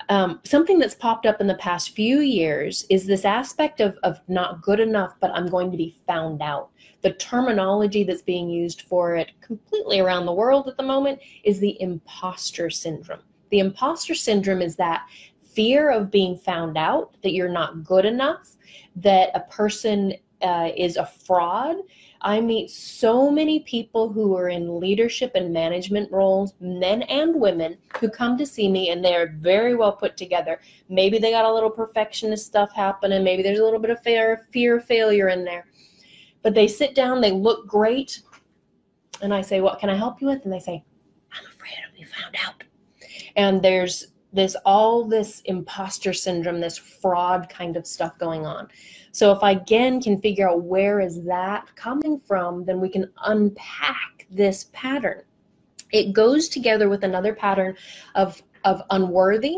Um, 0.09 0.41
something 0.45 0.79
that's 0.79 0.95
popped 0.95 1.27
up 1.27 1.41
in 1.41 1.47
the 1.47 1.55
past 1.57 1.95
few 1.95 2.21
years 2.21 2.85
is 2.91 3.07
this 3.07 3.25
aspect 3.25 3.81
of, 3.81 3.97
of 4.03 4.21
not 4.29 4.63
good 4.63 4.81
enough, 4.81 5.15
but 5.21 5.31
I'm 5.35 5.47
going 5.47 5.71
to 5.71 5.77
be 5.77 5.97
found 6.07 6.43
out. 6.43 6.71
The 7.03 7.13
terminology 7.13 8.03
that's 8.05 8.23
being 8.23 8.49
used 8.51 8.83
for 8.83 9.15
it 9.15 9.31
completely 9.41 10.01
around 10.01 10.27
the 10.27 10.33
world 10.33 10.69
at 10.69 10.77
the 10.77 10.83
moment 10.83 11.21
is 11.45 11.61
the 11.61 11.81
imposter 11.81 12.71
syndrome. 12.71 13.23
The 13.51 13.61
imposter 13.61 14.15
syndrome 14.15 14.63
is 14.63 14.77
that 14.77 15.07
fear 15.55 15.91
of 15.91 16.11
being 16.11 16.37
found 16.37 16.77
out, 16.77 17.17
that 17.23 17.33
you're 17.33 17.49
not 17.49 17.85
good 17.85 18.05
enough, 18.05 18.57
that 18.97 19.31
a 19.35 19.41
person 19.41 20.15
uh, 20.43 20.71
is 20.77 20.97
a 20.97 21.07
fraud. 21.07 21.77
I 22.23 22.41
meet 22.41 22.71
so 22.71 23.31
many 23.31 23.61
people 23.61 24.13
who 24.13 24.37
are 24.37 24.51
in 24.51 24.79
leadership 24.79 25.33
and 25.35 25.53
management 25.53 26.11
roles, 26.13 26.55
men 26.61 27.03
and 27.03 27.35
women, 27.35 27.79
who 27.99 28.11
come 28.11 28.37
to 28.37 28.47
see 28.47 28.69
me 28.69 28.91
and 28.91 29.03
they 29.05 29.15
are 29.15 29.35
very 29.39 29.75
well 29.75 29.93
put 29.93 30.17
together. 30.17 30.61
Maybe 30.89 31.19
they 31.19 31.31
got 31.31 31.47
a 31.47 31.53
little 31.53 31.71
perfectionist 31.71 32.47
stuff 32.47 32.73
happening. 32.75 33.25
Maybe 33.25 33.43
there's 33.43 33.59
a 33.59 33.65
little 33.65 33.79
bit 33.79 33.91
of 33.91 34.03
fear, 34.03 34.47
fear 34.53 34.79
of 34.79 34.85
failure 34.85 35.29
in 35.29 35.45
there. 35.45 35.67
But 36.43 36.55
they 36.55 36.69
sit 36.69 36.95
down, 36.95 37.21
they 37.21 37.33
look 37.33 37.67
great. 37.67 38.23
And 39.23 39.33
I 39.35 39.43
say, 39.43 39.61
What 39.61 39.79
can 39.79 39.91
I 39.91 39.95
help 39.95 40.21
you 40.21 40.29
with? 40.29 40.45
And 40.45 40.53
they 40.53 40.61
say, 40.61 40.83
I'm 41.33 41.47
afraid 41.47 41.75
I'll 41.87 41.99
be 41.99 42.05
found 42.05 42.37
out. 42.47 42.65
And 43.37 43.63
there's 43.63 44.10
this 44.33 44.57
all 44.65 45.05
this 45.05 45.41
imposter 45.47 46.13
syndrome 46.13 46.61
this 46.61 46.79
fraud 46.79 47.49
kind 47.49 47.77
of 47.77 47.87
stuff 47.87 48.17
going 48.19 48.47
on. 48.47 48.69
So 49.13 49.33
if 49.33 49.43
i 49.43 49.53
again 49.53 50.01
can 50.01 50.21
figure 50.21 50.49
out 50.49 50.63
where 50.63 51.01
is 51.01 51.23
that 51.25 51.75
coming 51.75 52.19
from 52.19 52.65
then 52.65 52.81
we 52.81 52.89
can 52.89 53.11
unpack 53.25 54.27
this 54.31 54.69
pattern. 54.73 55.23
It 55.93 56.13
goes 56.13 56.49
together 56.49 56.89
with 56.89 57.05
another 57.05 57.35
pattern 57.35 57.77
of 58.15 58.43
of 58.65 58.83
unworthy 58.91 59.57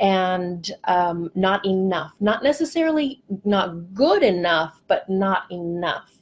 and 0.00 0.70
um, 0.84 1.30
not 1.34 1.64
enough. 1.66 2.14
Not 2.20 2.42
necessarily 2.42 3.22
not 3.44 3.94
good 3.94 4.22
enough 4.22 4.82
but 4.88 5.08
not 5.08 5.50
enough. 5.50 6.16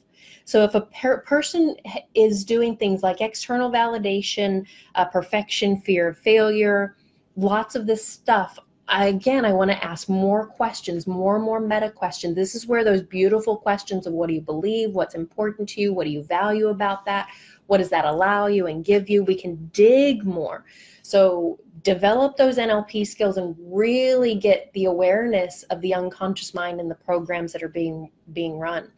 So 0.45 0.63
if 0.63 0.73
a 0.73 0.81
per- 0.81 1.21
person 1.21 1.75
is 2.15 2.43
doing 2.43 2.75
things 2.75 3.03
like 3.03 3.21
external 3.21 3.71
validation 3.71 4.65
uh, 4.95 5.05
perfection 5.05 5.79
fear 5.81 6.09
of 6.09 6.17
failure 6.17 6.95
lots 7.35 7.75
of 7.75 7.87
this 7.87 8.05
stuff 8.05 8.59
I, 8.89 9.05
again, 9.05 9.45
I 9.45 9.53
want 9.53 9.69
to 9.69 9.83
ask 9.83 10.09
more 10.09 10.47
questions, 10.47 11.05
more 11.05 11.35
and 11.35 11.45
more 11.45 11.59
meta 11.59 11.91
questions. 11.91 12.35
This 12.35 12.55
is 12.55 12.65
where 12.65 12.83
those 12.83 13.03
beautiful 13.03 13.55
questions 13.55 14.07
of 14.07 14.13
what 14.13 14.27
do 14.27 14.33
you 14.33 14.41
believe, 14.41 14.91
what's 14.91 15.13
important 15.13 15.69
to 15.69 15.81
you, 15.81 15.93
what 15.93 16.05
do 16.05 16.09
you 16.09 16.23
value 16.23 16.69
about 16.69 17.05
that, 17.05 17.29
what 17.67 17.77
does 17.77 17.91
that 17.91 18.05
allow 18.05 18.47
you 18.47 18.65
and 18.65 18.83
give 18.83 19.07
you, 19.07 19.23
we 19.23 19.35
can 19.35 19.69
dig 19.73 20.25
more. 20.25 20.65
So 21.03 21.59
develop 21.83 22.35
those 22.35 22.57
NLP 22.57 23.05
skills 23.05 23.37
and 23.37 23.55
really 23.59 24.35
get 24.35 24.71
the 24.73 24.85
awareness 24.85 25.63
of 25.63 25.79
the 25.81 25.93
unconscious 25.93 26.55
mind 26.55 26.79
and 26.79 26.89
the 26.89 26.95
programs 26.95 27.53
that 27.53 27.63
are 27.63 27.69
being 27.69 28.09
being 28.33 28.57
run. 28.57 28.91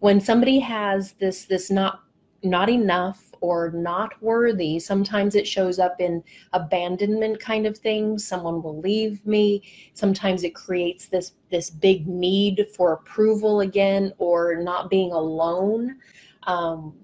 When 0.00 0.20
somebody 0.20 0.58
has 0.60 1.12
this 1.12 1.46
this 1.46 1.70
not 1.70 2.02
not 2.42 2.68
enough 2.68 3.29
or 3.40 3.70
not 3.70 4.20
worthy. 4.22 4.78
Sometimes 4.78 5.34
it 5.34 5.46
shows 5.46 5.78
up 5.78 6.00
in 6.00 6.22
abandonment 6.52 7.40
kind 7.40 7.66
of 7.66 7.76
things. 7.78 8.26
Someone 8.26 8.62
will 8.62 8.80
leave 8.80 9.24
me. 9.26 9.62
Sometimes 9.94 10.44
it 10.44 10.54
creates 10.54 11.06
this 11.06 11.32
this 11.50 11.70
big 11.70 12.06
need 12.06 12.66
for 12.76 12.92
approval 12.92 13.60
again, 13.60 14.12
or 14.18 14.56
not 14.56 14.90
being 14.90 15.12
alone, 15.12 15.96
um, 16.44 16.94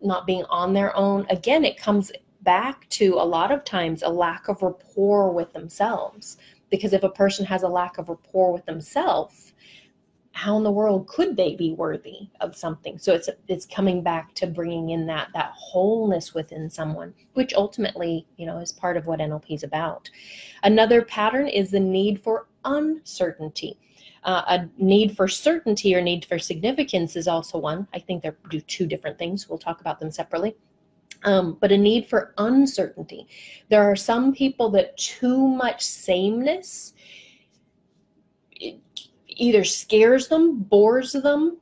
not 0.00 0.26
being 0.26 0.44
on 0.44 0.72
their 0.72 0.94
own. 0.96 1.26
Again, 1.30 1.64
it 1.64 1.78
comes 1.78 2.12
back 2.42 2.88
to 2.90 3.14
a 3.14 3.24
lot 3.24 3.50
of 3.50 3.64
times 3.64 4.02
a 4.02 4.08
lack 4.08 4.48
of 4.48 4.62
rapport 4.62 5.32
with 5.32 5.52
themselves. 5.52 6.36
Because 6.70 6.92
if 6.92 7.02
a 7.02 7.08
person 7.08 7.46
has 7.46 7.62
a 7.62 7.68
lack 7.68 7.98
of 7.98 8.08
rapport 8.08 8.52
with 8.52 8.64
themselves, 8.66 9.47
how 10.38 10.56
in 10.56 10.62
the 10.62 10.70
world 10.70 11.08
could 11.08 11.36
they 11.36 11.56
be 11.56 11.72
worthy 11.72 12.28
of 12.40 12.56
something? 12.56 12.96
So 12.96 13.12
it's 13.12 13.28
it's 13.48 13.66
coming 13.66 14.02
back 14.02 14.34
to 14.34 14.46
bringing 14.46 14.90
in 14.90 15.04
that 15.06 15.30
that 15.34 15.50
wholeness 15.52 16.32
within 16.32 16.70
someone 16.70 17.12
which 17.34 17.52
ultimately 17.54 18.24
you 18.36 18.46
know 18.46 18.58
is 18.58 18.70
part 18.70 18.96
of 18.96 19.06
what 19.06 19.18
nlp 19.18 19.50
is 19.50 19.64
about. 19.64 20.08
Another 20.62 21.02
pattern 21.02 21.48
is 21.48 21.72
the 21.72 21.80
need 21.80 22.22
for 22.22 22.46
uncertainty. 22.64 23.80
Uh, 24.22 24.42
a 24.46 24.68
need 24.78 25.16
for 25.16 25.26
certainty 25.26 25.92
or 25.96 26.00
need 26.00 26.24
for 26.24 26.38
significance 26.38 27.16
is 27.16 27.26
also 27.26 27.58
one. 27.58 27.88
I 27.92 27.98
think 27.98 28.22
they're 28.22 28.36
do 28.48 28.60
two 28.60 28.86
different 28.86 29.18
things. 29.18 29.48
We'll 29.48 29.58
talk 29.58 29.80
about 29.80 29.98
them 29.98 30.12
separately. 30.12 30.54
Um, 31.24 31.58
but 31.60 31.72
a 31.72 31.76
need 31.76 32.06
for 32.06 32.32
uncertainty. 32.38 33.26
There 33.70 33.82
are 33.82 33.96
some 33.96 34.32
people 34.32 34.70
that 34.70 34.96
too 34.96 35.48
much 35.48 35.84
sameness 35.84 36.94
either 39.38 39.64
scares 39.64 40.28
them, 40.28 40.58
bores 40.58 41.12
them, 41.12 41.58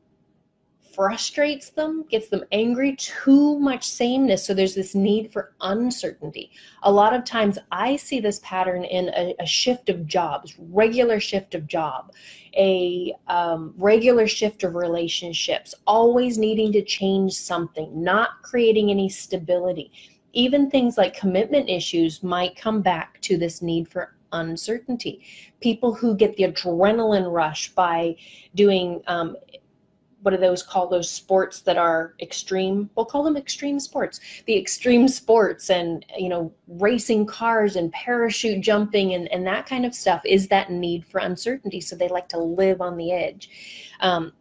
frustrates 0.97 1.69
them, 1.69 2.07
gets 2.09 2.29
them 2.29 2.43
angry, 2.53 2.97
too 2.97 3.59
much 3.59 3.87
sameness. 3.87 4.47
So 4.47 4.55
there's 4.55 4.75
this 4.75 4.95
need 4.95 5.31
for 5.31 5.55
uncertainty. 5.61 6.51
A 6.85 6.91
lot 6.91 7.15
of 7.15 7.23
times 7.23 7.59
I 7.71 7.97
see 7.97 8.19
this 8.19 8.41
pattern 8.43 8.83
in 8.85 9.11
a, 9.11 9.35
a 9.39 9.47
shift 9.47 9.91
of 9.91 10.07
jobs, 10.07 10.55
regular 10.59 11.21
shift 11.21 11.55
of 11.55 11.67
job, 11.67 12.13
a 12.57 13.13
um, 13.29 13.75
regular 13.77 14.27
shift 14.27 14.65
of 14.65 14.75
relationships, 14.75 15.75
always 15.87 16.39
needing 16.39 16.73
to 16.73 16.83
change 16.83 17.35
something, 17.35 18.03
not 18.03 18.43
creating 18.43 18.91
any 18.91 19.11
stability. 19.11 19.93
Even 20.33 20.71
things 20.71 20.97
like 20.97 21.15
commitment 21.15 21.69
issues 21.69 22.23
might 22.23 22.57
come 22.57 22.81
back 22.81 23.21
to 23.21 23.37
this 23.37 23.61
need 23.61 23.87
for 23.87 24.16
uncertainty. 24.33 25.25
People 25.61 25.95
who 25.95 26.17
get 26.17 26.37
the 26.37 26.45
adrenaline 26.45 27.33
rush 27.33 27.71
by 27.75 28.17
doing 28.55 29.03
um, 29.07 29.37
what 30.27 30.35
are 30.35 30.39
those 30.39 30.61
called? 30.61 30.91
Those 30.91 31.09
sports 31.09 31.61
that 31.61 31.77
are 31.77 32.15
extreme. 32.21 32.91
We'll 32.97 33.07
call 33.07 33.23
them 33.23 33.37
extreme 33.37 33.79
sports. 33.79 34.19
The 34.47 34.59
extreme 34.59 35.07
sports 35.07 35.71
and 35.71 36.05
you 36.19 36.29
know 36.29 36.53
racing 36.67 37.27
cars 37.27 37.77
and 37.77 37.93
parachute 37.93 38.61
jumping 38.61 39.15
and 39.15 39.29
and 39.29 39.47
that 39.47 39.67
kind 39.67 39.87
of 39.87 39.95
stuff 39.95 40.23
is 40.25 40.49
that 40.49 40.73
need 40.73 41.07
for 41.07 41.21
uncertainty. 41.21 41.81
So 41.81 41.95
they 41.95 42.09
like 42.09 42.29
to 42.31 42.41
live 42.41 42.81
on 42.81 42.97
the 42.97 43.13
edge. 43.13 43.51
Um, 44.01 44.33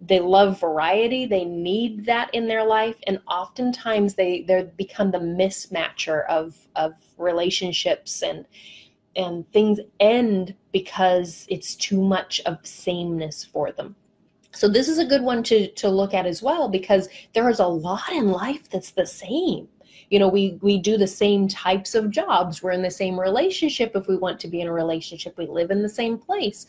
they 0.00 0.20
love 0.20 0.60
variety 0.60 1.24
they 1.24 1.44
need 1.44 2.04
that 2.04 2.32
in 2.34 2.46
their 2.46 2.64
life 2.64 2.96
and 3.06 3.20
oftentimes 3.26 4.14
they 4.14 4.42
they 4.42 4.70
become 4.76 5.10
the 5.10 5.18
mismatcher 5.18 6.26
of 6.28 6.56
of 6.76 6.94
relationships 7.16 8.22
and 8.22 8.44
and 9.16 9.50
things 9.52 9.80
end 10.00 10.54
because 10.72 11.46
it's 11.48 11.74
too 11.74 12.02
much 12.02 12.40
of 12.46 12.58
sameness 12.66 13.44
for 13.44 13.72
them. 13.72 13.94
So 14.52 14.68
this 14.68 14.88
is 14.88 14.98
a 14.98 15.04
good 15.04 15.22
one 15.22 15.42
to 15.44 15.68
to 15.68 15.88
look 15.88 16.14
at 16.14 16.26
as 16.26 16.42
well 16.42 16.68
because 16.68 17.08
there 17.34 17.48
is 17.50 17.58
a 17.58 17.66
lot 17.66 18.12
in 18.12 18.30
life 18.30 18.68
that's 18.70 18.92
the 18.92 19.06
same. 19.06 19.68
You 20.10 20.18
know 20.18 20.28
we 20.28 20.58
we 20.62 20.78
do 20.78 20.96
the 20.96 21.06
same 21.06 21.48
types 21.48 21.94
of 21.94 22.10
jobs. 22.10 22.62
We're 22.62 22.70
in 22.70 22.82
the 22.82 22.90
same 22.90 23.18
relationship 23.18 23.92
if 23.96 24.06
we 24.06 24.16
want 24.16 24.38
to 24.40 24.48
be 24.48 24.60
in 24.60 24.68
a 24.68 24.72
relationship. 24.72 25.36
We 25.36 25.46
live 25.46 25.70
in 25.70 25.82
the 25.82 25.88
same 25.88 26.18
place. 26.18 26.66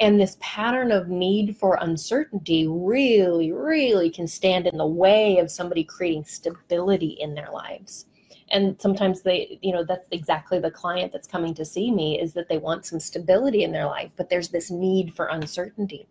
And 0.00 0.18
this 0.18 0.36
pattern 0.40 0.90
of 0.90 1.08
need 1.08 1.56
for 1.58 1.78
uncertainty 1.80 2.66
really 2.66 3.52
really 3.52 4.10
can 4.10 4.26
stand 4.26 4.66
in 4.66 4.76
the 4.76 4.86
way 4.86 5.38
of 5.38 5.50
somebody 5.50 5.84
creating 5.84 6.24
stability 6.24 7.18
in 7.20 7.34
their 7.34 7.50
lives 7.52 8.06
and 8.52 8.80
sometimes 8.80 9.22
they 9.22 9.58
you 9.62 9.72
know 9.72 9.82
that's 9.82 10.06
exactly 10.12 10.58
the 10.58 10.70
client 10.70 11.10
that's 11.10 11.26
coming 11.26 11.54
to 11.54 11.64
see 11.64 11.90
me 11.90 12.20
is 12.20 12.32
that 12.34 12.48
they 12.48 12.58
want 12.58 12.86
some 12.86 13.00
stability 13.00 13.64
in 13.64 13.72
their 13.72 13.86
life 13.86 14.12
but 14.16 14.28
there's 14.28 14.48
this 14.48 14.70
need 14.70 15.12
for 15.14 15.26
uncertainty. 15.26 16.06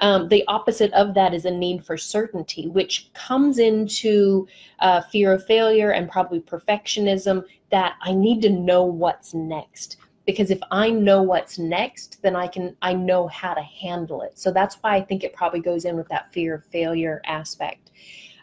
Um, 0.00 0.28
the 0.28 0.44
opposite 0.48 0.92
of 0.92 1.14
that 1.14 1.34
is 1.34 1.44
a 1.44 1.50
need 1.50 1.84
for 1.84 1.96
certainty 1.96 2.68
which 2.68 3.12
comes 3.12 3.58
into 3.58 4.46
uh, 4.78 5.02
fear 5.02 5.32
of 5.32 5.44
failure 5.44 5.90
and 5.90 6.10
probably 6.10 6.40
perfectionism 6.40 7.44
that 7.70 7.96
i 8.02 8.12
need 8.12 8.40
to 8.42 8.50
know 8.50 8.84
what's 8.84 9.34
next. 9.34 9.98
Because 10.26 10.50
if 10.50 10.60
i 10.70 10.88
know 10.90 11.22
what's 11.22 11.58
next 11.58 12.22
then 12.22 12.36
i 12.36 12.46
can 12.46 12.76
i 12.82 12.92
know 12.94 13.26
how 13.28 13.52
to 13.52 13.62
handle 13.62 14.22
it. 14.22 14.38
So 14.38 14.52
that's 14.52 14.76
why 14.76 14.96
i 14.96 15.00
think 15.02 15.24
it 15.24 15.34
probably 15.34 15.60
goes 15.60 15.84
in 15.84 15.96
with 15.96 16.08
that 16.08 16.32
fear 16.32 16.54
of 16.54 16.64
failure 16.66 17.20
aspect 17.26 17.90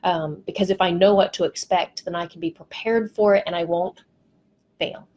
um, 0.03 0.41
because 0.46 0.70
if 0.70 0.81
I 0.81 0.91
know 0.91 1.15
what 1.15 1.34
to 1.34 1.43
expect, 1.43 2.05
then 2.05 2.15
I 2.15 2.25
can 2.25 2.39
be 2.39 2.51
prepared 2.51 3.12
for 3.12 3.36
it 3.36 3.43
and 3.46 3.55
I 3.55 3.63
won't 3.63 4.03
fail. 4.79 5.08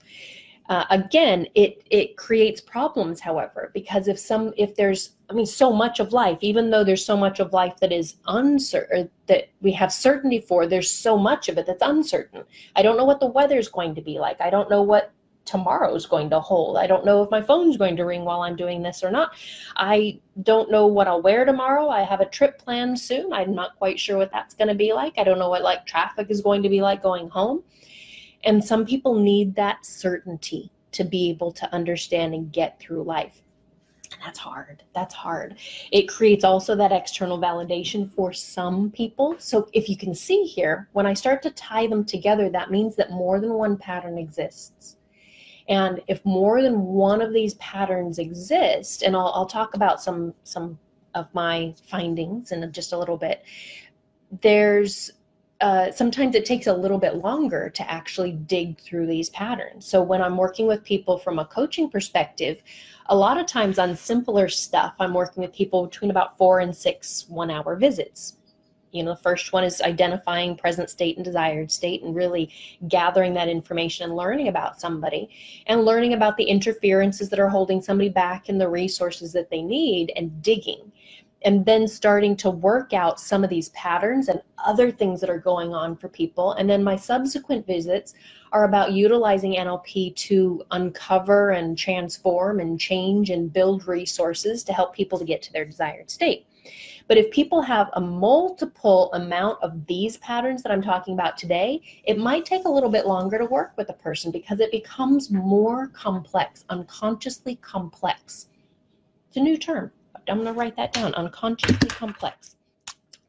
Uh, 0.71 0.85
again, 0.89 1.47
it 1.55 1.83
it 1.91 2.17
creates 2.17 2.61
problems, 2.61 3.21
however, 3.21 3.71
because 3.75 4.09
if 4.09 4.19
some 4.19 4.55
if 4.57 4.75
there's 4.75 5.11
I 5.29 5.35
mean 5.35 5.45
so 5.45 5.71
much 5.71 6.01
of 6.01 6.15
life, 6.15 6.39
even 6.41 6.71
though 6.71 6.85
there's 6.85 7.05
so 7.05 7.19
much 7.19 7.39
of 7.39 7.53
life 7.53 7.77
that 7.81 7.93
is 7.93 8.17
uncertain 8.29 9.11
that 9.27 9.49
we 9.61 9.73
have 9.73 9.93
certainty 9.93 10.41
for, 10.41 10.67
there's 10.67 10.91
so 10.91 11.19
much 11.19 11.51
of 11.51 11.59
it 11.59 11.67
that's 11.67 11.83
uncertain. 11.83 12.45
I 12.77 12.83
don't 12.83 12.97
know 12.97 13.05
what 13.05 13.21
the 13.21 13.27
weather's 13.27 13.69
going 13.69 13.95
to 13.95 14.01
be 14.01 14.19
like. 14.19 14.41
I 14.41 14.49
don't 14.49 14.71
know 14.71 14.83
what 14.83 15.13
tomorrow's 15.45 16.07
going 16.07 16.31
to 16.31 16.41
hold. 16.41 16.77
I 16.77 16.87
don't 16.87 17.05
know 17.05 17.23
if 17.23 17.31
my 17.31 17.43
phone's 17.43 17.77
going 17.77 17.97
to 17.97 18.05
ring 18.05 18.25
while 18.25 18.43
I'm 18.43 18.57
doing 18.57 18.83
this 18.83 19.03
or 19.03 19.11
not. 19.11 19.35
I 19.77 20.21
don't 20.43 20.71
know 20.71 20.87
what 20.87 21.07
I'll 21.07 21.23
wear 21.23 21.45
tomorrow. 21.45 21.89
I 21.89 22.03
have 22.03 22.21
a 22.21 22.27
trip 22.27 22.59
planned 22.59 22.99
soon. 22.99 23.33
I'm 23.33 23.55
not 23.55 23.77
quite 23.77 24.01
sure 24.01 24.17
what 24.17 24.33
that's 24.33 24.55
going 24.55 24.69
to 24.69 24.75
be 24.75 24.93
like. 24.93 25.15
I 25.19 25.25
don't 25.25 25.39
know 25.39 25.51
what 25.51 25.63
like 25.63 25.87
traffic 25.87 26.29
is 26.31 26.41
going 26.41 26.63
to 26.63 26.69
be 26.69 26.81
like 26.81 27.03
going 27.03 27.29
home. 27.29 27.63
And 28.45 28.65
some 28.65 28.85
people 28.85 29.15
need 29.15 29.55
that 29.57 29.85
certainty 29.85 30.71
to 30.93 31.05
be 31.05 31.31
able 31.31 31.53
to 31.53 31.73
understand 31.75 32.35
and 32.35 32.53
get 32.53 32.79
through 32.79 33.03
life. 33.03 33.43
And 34.13 34.21
that's 34.23 34.39
hard. 34.39 34.83
That's 34.95 35.15
hard. 35.15 35.57
It 35.91 36.09
creates 36.09 36.45
also 36.45 36.77
that 36.77 36.93
external 36.93 37.41
validation 37.41 38.11
for 38.11 38.33
some 38.33 38.91
people. 38.91 39.35
So 39.39 39.69
if 39.73 39.89
you 39.89 39.97
can 39.97 40.15
see 40.15 40.45
here, 40.45 40.89
when 40.93 41.07
I 41.07 41.15
start 41.15 41.43
to 41.43 41.51
tie 41.51 41.87
them 41.87 42.05
together, 42.05 42.49
that 42.51 42.71
means 42.71 42.97
that 42.97 43.11
more 43.11 43.41
than 43.41 43.55
one 43.55 43.77
pattern 43.77 44.19
exists. 44.19 44.97
And 45.69 46.01
if 46.09 46.25
more 46.25 46.63
than 46.63 46.81
one 46.81 47.23
of 47.23 47.33
these 47.33 47.55
patterns 47.55 48.19
exist, 48.19 49.03
and 49.03 49.17
I'll, 49.17 49.33
I'll 49.35 49.47
talk 49.47 49.75
about 49.75 50.03
some 50.03 50.35
some 50.45 50.79
of 51.15 51.33
my 51.33 51.75
findings 51.89 52.53
in 52.53 52.71
just 52.73 52.93
a 52.93 52.99
little 52.99 53.17
bit, 53.17 53.45
there's 54.43 55.13
uh, 55.61 55.91
sometimes 55.91 56.35
it 56.35 56.45
takes 56.45 56.67
a 56.67 56.73
little 56.73 56.99
bit 56.99 57.17
longer 57.17 57.71
to 57.71 57.91
actually 57.91 58.33
dig 58.33 58.79
through 58.81 59.07
these 59.07 59.31
patterns. 59.31 59.87
So 59.87 60.03
when 60.03 60.21
I'm 60.21 60.37
working 60.37 60.67
with 60.67 60.85
people 60.85 61.17
from 61.17 61.39
a 61.39 61.45
coaching 61.47 61.89
perspective, 61.89 62.63
a 63.07 63.17
lot 63.17 63.39
of 63.39 63.47
times 63.47 63.79
on 63.79 63.97
simpler 63.97 64.49
stuff, 64.49 64.95
I'm 64.99 65.15
working 65.15 65.43
with 65.43 65.55
people 65.55 65.87
between 65.87 66.11
about 66.11 66.37
four 66.37 66.59
and 66.59 66.75
six 66.77 67.25
one 67.29 67.51
hour 67.51 67.77
visits 67.77 68.37
you 68.95 69.03
know 69.03 69.11
the 69.11 69.21
first 69.21 69.53
one 69.53 69.65
is 69.65 69.83
identifying 69.83 70.57
present 70.57 70.89
state 70.89 71.17
and 71.17 71.25
desired 71.25 71.71
state 71.71 72.03
and 72.03 72.15
really 72.15 72.51
gathering 72.89 73.35
that 73.35 73.49
information 73.49 74.05
and 74.05 74.17
learning 74.17 74.49
about 74.49 74.81
somebody 74.81 75.29
and 75.67 75.85
learning 75.85 76.15
about 76.15 76.37
the 76.37 76.45
interferences 76.45 77.29
that 77.29 77.41
are 77.41 77.49
holding 77.49 77.83
somebody 77.83 78.09
back 78.09 78.49
and 78.49 78.61
the 78.61 78.69
resources 78.69 79.33
that 79.33 79.51
they 79.51 79.63
need 79.63 80.13
and 80.17 80.41
digging 80.43 80.93
and 81.45 81.67
then 81.67 81.87
starting 81.87 82.37
to 82.37 82.51
work 82.51 82.93
out 82.95 83.21
some 83.21 83.45
of 83.45 83.51
these 83.51 83.69
patterns 83.71 84.29
and 84.29 84.41
other 84.65 84.91
things 84.91 85.21
that 85.21 85.29
are 85.29 85.39
going 85.39 85.75
on 85.75 85.95
for 85.95 86.09
people. 86.09 86.53
And 86.53 86.69
then 86.69 86.83
my 86.83 86.97
subsequent 86.97 87.67
visits 87.67 88.15
are 88.53 88.65
about 88.65 88.93
utilizing 88.93 89.55
NLP 89.55 90.17
to 90.17 90.63
uncover 90.71 91.51
and 91.51 91.77
transform 91.77 92.61
and 92.61 92.81
change 92.81 93.29
and 93.29 93.53
build 93.53 93.87
resources 93.87 94.65
to 94.65 94.73
help 94.73 94.95
people 94.95 95.19
to 95.19 95.25
get 95.25 95.43
to 95.43 95.53
their 95.53 95.67
desired 95.67 96.11
state. 96.11 96.47
But 97.07 97.19
if 97.19 97.31
people 97.31 97.61
have 97.61 97.91
a 97.93 98.01
multiple 98.01 99.13
amount 99.13 99.63
of 99.63 99.87
these 99.87 100.17
patterns 100.19 100.63
that 100.63 100.73
I'm 100.73 100.81
talking 100.81 101.15
about 101.15 101.37
today, 101.37 101.83
it 102.05 102.19
might 102.19 102.47
take 102.47 102.65
a 102.65 102.71
little 102.71 102.89
bit 102.89 103.07
longer 103.07 103.37
to 103.39 103.45
work 103.45 103.73
with 103.77 103.91
a 103.91 103.95
person 103.95 104.31
because 104.31 104.61
it 104.61 104.71
becomes 104.71 105.31
more 105.31 105.89
complex, 105.89 106.65
unconsciously 106.71 107.57
complex. 107.57 108.49
It's 109.29 109.37
a 109.37 109.41
new 109.41 109.59
term. 109.59 109.91
I'm 110.29 110.37
going 110.37 110.47
to 110.47 110.59
write 110.59 110.77
that 110.77 110.95
down 110.95 111.13
unconsciously 111.15 111.89
complex. 111.91 112.57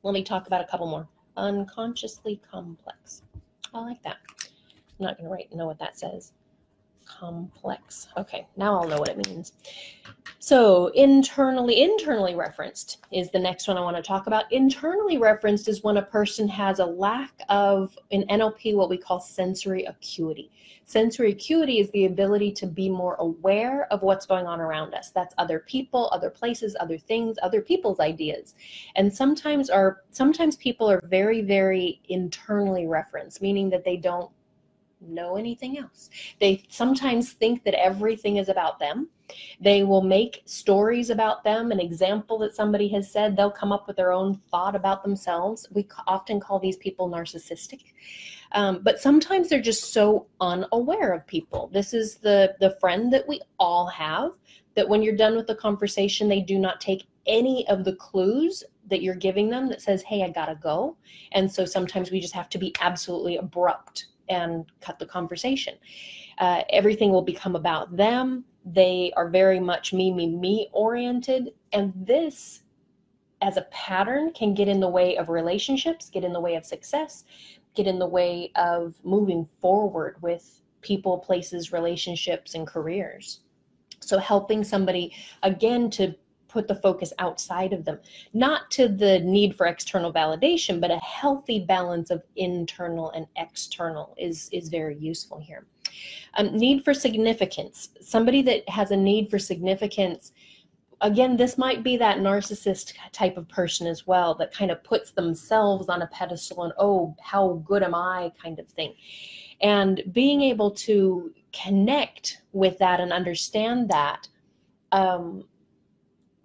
Let 0.03 0.13
me 0.13 0.23
talk 0.23 0.47
about 0.47 0.61
a 0.61 0.67
couple 0.67 0.87
more. 0.87 1.09
Unconsciously 1.35 2.39
complex. 2.49 3.23
I 3.73 3.79
like 3.79 4.01
that. 4.03 4.17
I'm 4.99 5.05
not 5.05 5.17
going 5.17 5.25
to 5.25 5.33
write 5.33 5.53
know 5.53 5.65
what 5.65 5.79
that 5.79 5.99
says 5.99 6.31
complex. 7.05 8.07
Okay, 8.17 8.47
now 8.57 8.79
I'll 8.79 8.87
know 8.87 8.99
what 8.99 9.09
it 9.09 9.27
means. 9.27 9.53
So 10.39 10.87
internally, 10.87 11.81
internally 11.81 12.35
referenced 12.35 12.97
is 13.11 13.31
the 13.31 13.39
next 13.39 13.67
one 13.67 13.77
I 13.77 13.81
want 13.81 13.97
to 13.97 14.03
talk 14.03 14.27
about. 14.27 14.51
Internally 14.51 15.17
referenced 15.17 15.67
is 15.67 15.83
when 15.83 15.97
a 15.97 16.01
person 16.01 16.47
has 16.49 16.79
a 16.79 16.85
lack 16.85 17.31
of, 17.49 17.97
in 18.11 18.23
NLP, 18.23 18.75
what 18.75 18.89
we 18.89 18.97
call 18.97 19.19
sensory 19.19 19.85
acuity. 19.85 20.51
Sensory 20.83 21.31
acuity 21.31 21.79
is 21.79 21.89
the 21.91 22.05
ability 22.05 22.51
to 22.51 22.67
be 22.67 22.89
more 22.89 23.15
aware 23.15 23.91
of 23.91 24.03
what's 24.03 24.27
going 24.27 24.45
on 24.45 24.61
around 24.61 24.93
us. 24.93 25.09
That's 25.09 25.33
other 25.39 25.59
people, 25.59 26.09
other 26.11 26.29
places, 26.29 26.75
other 26.79 26.99
things, 26.99 27.37
other 27.41 27.61
people's 27.61 27.99
ideas. 27.99 28.53
And 28.95 29.11
sometimes 29.11 29.71
are 29.71 30.03
sometimes 30.11 30.55
people 30.57 30.89
are 30.89 31.01
very, 31.05 31.41
very 31.41 32.01
internally 32.09 32.85
referenced, 32.85 33.41
meaning 33.41 33.69
that 33.71 33.83
they 33.83 33.97
don't 33.97 34.29
know 35.09 35.37
anything 35.37 35.77
else. 35.77 36.09
They 36.39 36.63
sometimes 36.69 37.33
think 37.33 37.63
that 37.63 37.73
everything 37.73 38.37
is 38.37 38.49
about 38.49 38.79
them. 38.79 39.09
They 39.59 39.83
will 39.83 40.01
make 40.01 40.43
stories 40.45 41.09
about 41.09 41.43
them, 41.43 41.71
an 41.71 41.79
example 41.79 42.37
that 42.39 42.55
somebody 42.55 42.87
has 42.89 43.11
said. 43.11 43.35
They'll 43.35 43.51
come 43.51 43.71
up 43.71 43.87
with 43.87 43.97
their 43.97 44.11
own 44.11 44.39
thought 44.51 44.75
about 44.75 45.03
themselves. 45.03 45.67
We 45.71 45.87
often 46.07 46.39
call 46.39 46.59
these 46.59 46.77
people 46.77 47.09
narcissistic. 47.09 47.81
Um, 48.51 48.81
but 48.83 48.99
sometimes 48.99 49.49
they're 49.49 49.61
just 49.61 49.93
so 49.93 50.27
unaware 50.39 51.13
of 51.13 51.25
people. 51.27 51.69
This 51.73 51.93
is 51.93 52.17
the 52.17 52.55
the 52.59 52.77
friend 52.79 53.11
that 53.13 53.27
we 53.27 53.41
all 53.59 53.87
have. 53.87 54.31
That 54.75 54.89
when 54.89 55.01
you're 55.01 55.15
done 55.15 55.35
with 55.35 55.47
the 55.47 55.55
conversation, 55.55 56.27
they 56.27 56.41
do 56.41 56.59
not 56.59 56.81
take 56.81 57.05
any 57.25 57.67
of 57.69 57.83
the 57.85 57.95
clues 57.95 58.63
that 58.87 59.01
you're 59.01 59.15
giving 59.15 59.49
them 59.49 59.67
that 59.69 59.81
says, 59.81 60.03
"Hey, 60.03 60.23
I 60.23 60.29
gotta 60.29 60.55
go." 60.55 60.97
And 61.31 61.51
so 61.51 61.65
sometimes 61.65 62.11
we 62.11 62.19
just 62.19 62.33
have 62.33 62.49
to 62.49 62.57
be 62.57 62.73
absolutely 62.81 63.37
abrupt 63.37 64.07
and 64.29 64.65
cut 64.81 64.99
the 64.99 65.05
conversation. 65.05 65.75
Uh, 66.37 66.63
everything 66.69 67.11
will 67.11 67.21
become 67.21 67.55
about 67.55 67.95
them. 67.95 68.43
They 68.65 69.11
are 69.15 69.29
very 69.29 69.59
much 69.59 69.93
me, 69.93 70.11
me, 70.11 70.27
me 70.27 70.69
oriented. 70.73 71.53
And 71.71 71.93
this, 71.95 72.63
as 73.41 73.57
a 73.57 73.67
pattern, 73.71 74.31
can 74.33 74.53
get 74.53 74.67
in 74.67 74.79
the 74.79 74.89
way 74.89 75.17
of 75.17 75.29
relationships, 75.29 76.09
get 76.09 76.23
in 76.23 76.33
the 76.33 76.41
way 76.41 76.55
of 76.55 76.65
success, 76.65 77.25
get 77.75 77.87
in 77.87 77.99
the 77.99 78.07
way 78.07 78.51
of 78.55 78.95
moving 79.03 79.47
forward 79.61 80.17
with 80.21 80.61
people, 80.81 81.17
places, 81.17 81.71
relationships, 81.71 82.55
and 82.55 82.67
careers. 82.67 83.41
So, 83.99 84.17
helping 84.17 84.63
somebody 84.63 85.13
again 85.43 85.89
to 85.91 86.15
put 86.55 86.69
the 86.69 86.81
focus 86.87 87.11
outside 87.19 87.73
of 87.73 87.83
them, 87.83 87.99
not 88.33 88.71
to 88.71 88.87
the 88.87 89.19
need 89.19 89.53
for 89.57 89.65
external 89.67 90.13
validation, 90.13 90.79
but 90.79 90.89
a 90.89 90.97
healthy 90.99 91.59
balance 91.59 92.09
of 92.09 92.23
internal 92.37 93.11
and 93.11 93.27
external 93.35 94.15
is, 94.17 94.49
is 94.53 94.69
very 94.69 94.97
useful 94.97 95.37
here. 95.37 95.67
Um, 96.35 96.55
need 96.57 96.85
for 96.85 96.93
significance. 96.93 97.89
Somebody 97.99 98.41
that 98.43 98.67
has 98.69 98.91
a 98.91 98.95
need 98.95 99.29
for 99.29 99.37
significance, 99.37 100.31
again, 101.01 101.35
this 101.35 101.57
might 101.57 101.83
be 101.83 101.97
that 101.97 102.19
narcissist 102.19 102.93
type 103.11 103.35
of 103.35 103.49
person 103.49 103.85
as 103.85 104.07
well 104.07 104.33
that 104.35 104.53
kind 104.53 104.71
of 104.71 104.81
puts 104.81 105.11
themselves 105.11 105.89
on 105.89 106.03
a 106.03 106.07
pedestal 106.07 106.63
and, 106.63 106.73
oh, 106.79 107.13
how 107.21 107.61
good 107.65 107.83
am 107.83 107.93
I 107.93 108.31
kind 108.41 108.59
of 108.59 108.67
thing. 108.69 108.93
And 109.61 110.01
being 110.13 110.41
able 110.41 110.71
to 110.87 111.33
connect 111.51 112.43
with 112.53 112.77
that 112.79 113.01
and 113.01 113.11
understand 113.11 113.89
that 113.89 114.29
um, 114.93 115.43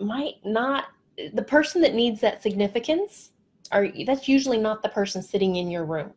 might 0.00 0.34
not 0.44 0.86
the 1.34 1.42
person 1.42 1.80
that 1.82 1.94
needs 1.94 2.20
that 2.20 2.42
significance 2.42 3.30
are 3.72 3.88
that's 4.06 4.28
usually 4.28 4.58
not 4.58 4.82
the 4.82 4.88
person 4.88 5.22
sitting 5.22 5.56
in 5.56 5.70
your 5.70 5.84
room 5.84 6.12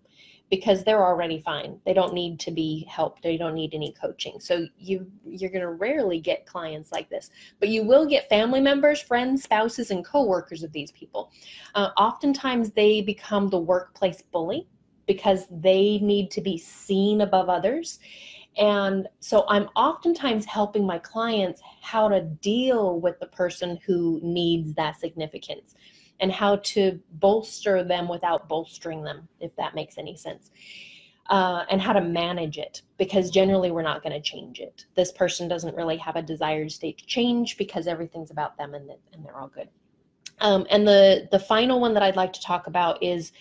because 0.50 0.84
they're 0.84 1.04
already 1.04 1.40
fine. 1.40 1.80
They 1.84 1.94
don't 1.94 2.14
need 2.14 2.40
to 2.42 2.52
be 2.52 2.86
helped. 2.88 3.24
They 3.24 3.38
don't 3.38 3.56
need 3.56 3.74
any 3.74 3.92
coaching. 4.00 4.40
So 4.40 4.68
you 4.78 5.12
you're 5.26 5.50
going 5.50 5.62
to 5.62 5.72
rarely 5.72 6.20
get 6.20 6.46
clients 6.46 6.92
like 6.92 7.10
this, 7.10 7.32
but 7.60 7.70
you 7.70 7.84
will 7.84 8.06
get 8.06 8.30
family 8.30 8.62
members, 8.62 9.02
friends, 9.02 9.44
spouses, 9.44 9.90
and 9.90 10.06
coworkers 10.06 10.62
of 10.62 10.72
these 10.72 10.92
people. 10.92 11.32
Uh, 11.74 11.90
oftentimes, 11.98 12.72
they 12.72 13.02
become 13.02 13.50
the 13.50 13.58
workplace 13.58 14.22
bully 14.22 14.68
because 15.08 15.48
they 15.50 15.98
need 16.00 16.30
to 16.32 16.42
be 16.42 16.58
seen 16.58 17.22
above 17.22 17.50
others. 17.50 18.00
And 18.58 19.08
so 19.20 19.46
I'm 19.48 19.70
oftentimes 19.76 20.46
helping 20.46 20.86
my 20.86 21.00
clients 21.00 21.62
how 21.82 22.08
to 22.08 22.22
deal 22.22 23.00
with 23.00 23.20
the 23.20 23.28
person 23.28 23.80
who 23.86 24.20
needs 24.24 24.74
that 24.76 25.00
significance 25.00 25.76
and 26.20 26.32
how 26.32 26.58
to 26.58 27.00
bolster 27.14 27.84
them 27.84 28.08
without 28.08 28.48
bolstering 28.48 29.04
them, 29.04 29.28
if 29.40 29.56
that 29.56 29.76
makes 29.76 29.98
any 29.98 30.16
sense. 30.16 30.52
Uh, 31.30 31.64
and 31.72 31.82
how 31.82 31.94
to 31.94 32.02
manage 32.02 32.58
it 32.58 32.82
because 32.98 33.32
generally 33.32 33.72
we're 33.72 33.82
not 33.82 34.04
going 34.04 34.12
to 34.12 34.22
change 34.22 34.60
it. 34.60 34.86
This 34.96 35.12
person 35.12 35.48
doesn't 35.48 35.76
really 35.76 35.96
have 35.96 36.18
a 36.18 36.22
desired 36.22 36.70
state 36.70 36.98
to 36.98 37.06
change 37.06 37.58
because 37.58 37.88
everything's 37.88 38.30
about 38.30 38.58
them 38.58 38.74
and, 38.74 38.92
and 39.14 39.26
they're 39.26 39.38
all 39.38 39.48
good. 39.48 39.70
Um, 40.40 40.68
and 40.70 40.86
the 40.86 41.30
the 41.32 41.40
final 41.40 41.80
one 41.80 41.94
that 41.94 42.04
I'd 42.04 42.18
like 42.18 42.34
to 42.34 42.42
talk 42.42 42.68
about 42.68 43.02
is 43.02 43.32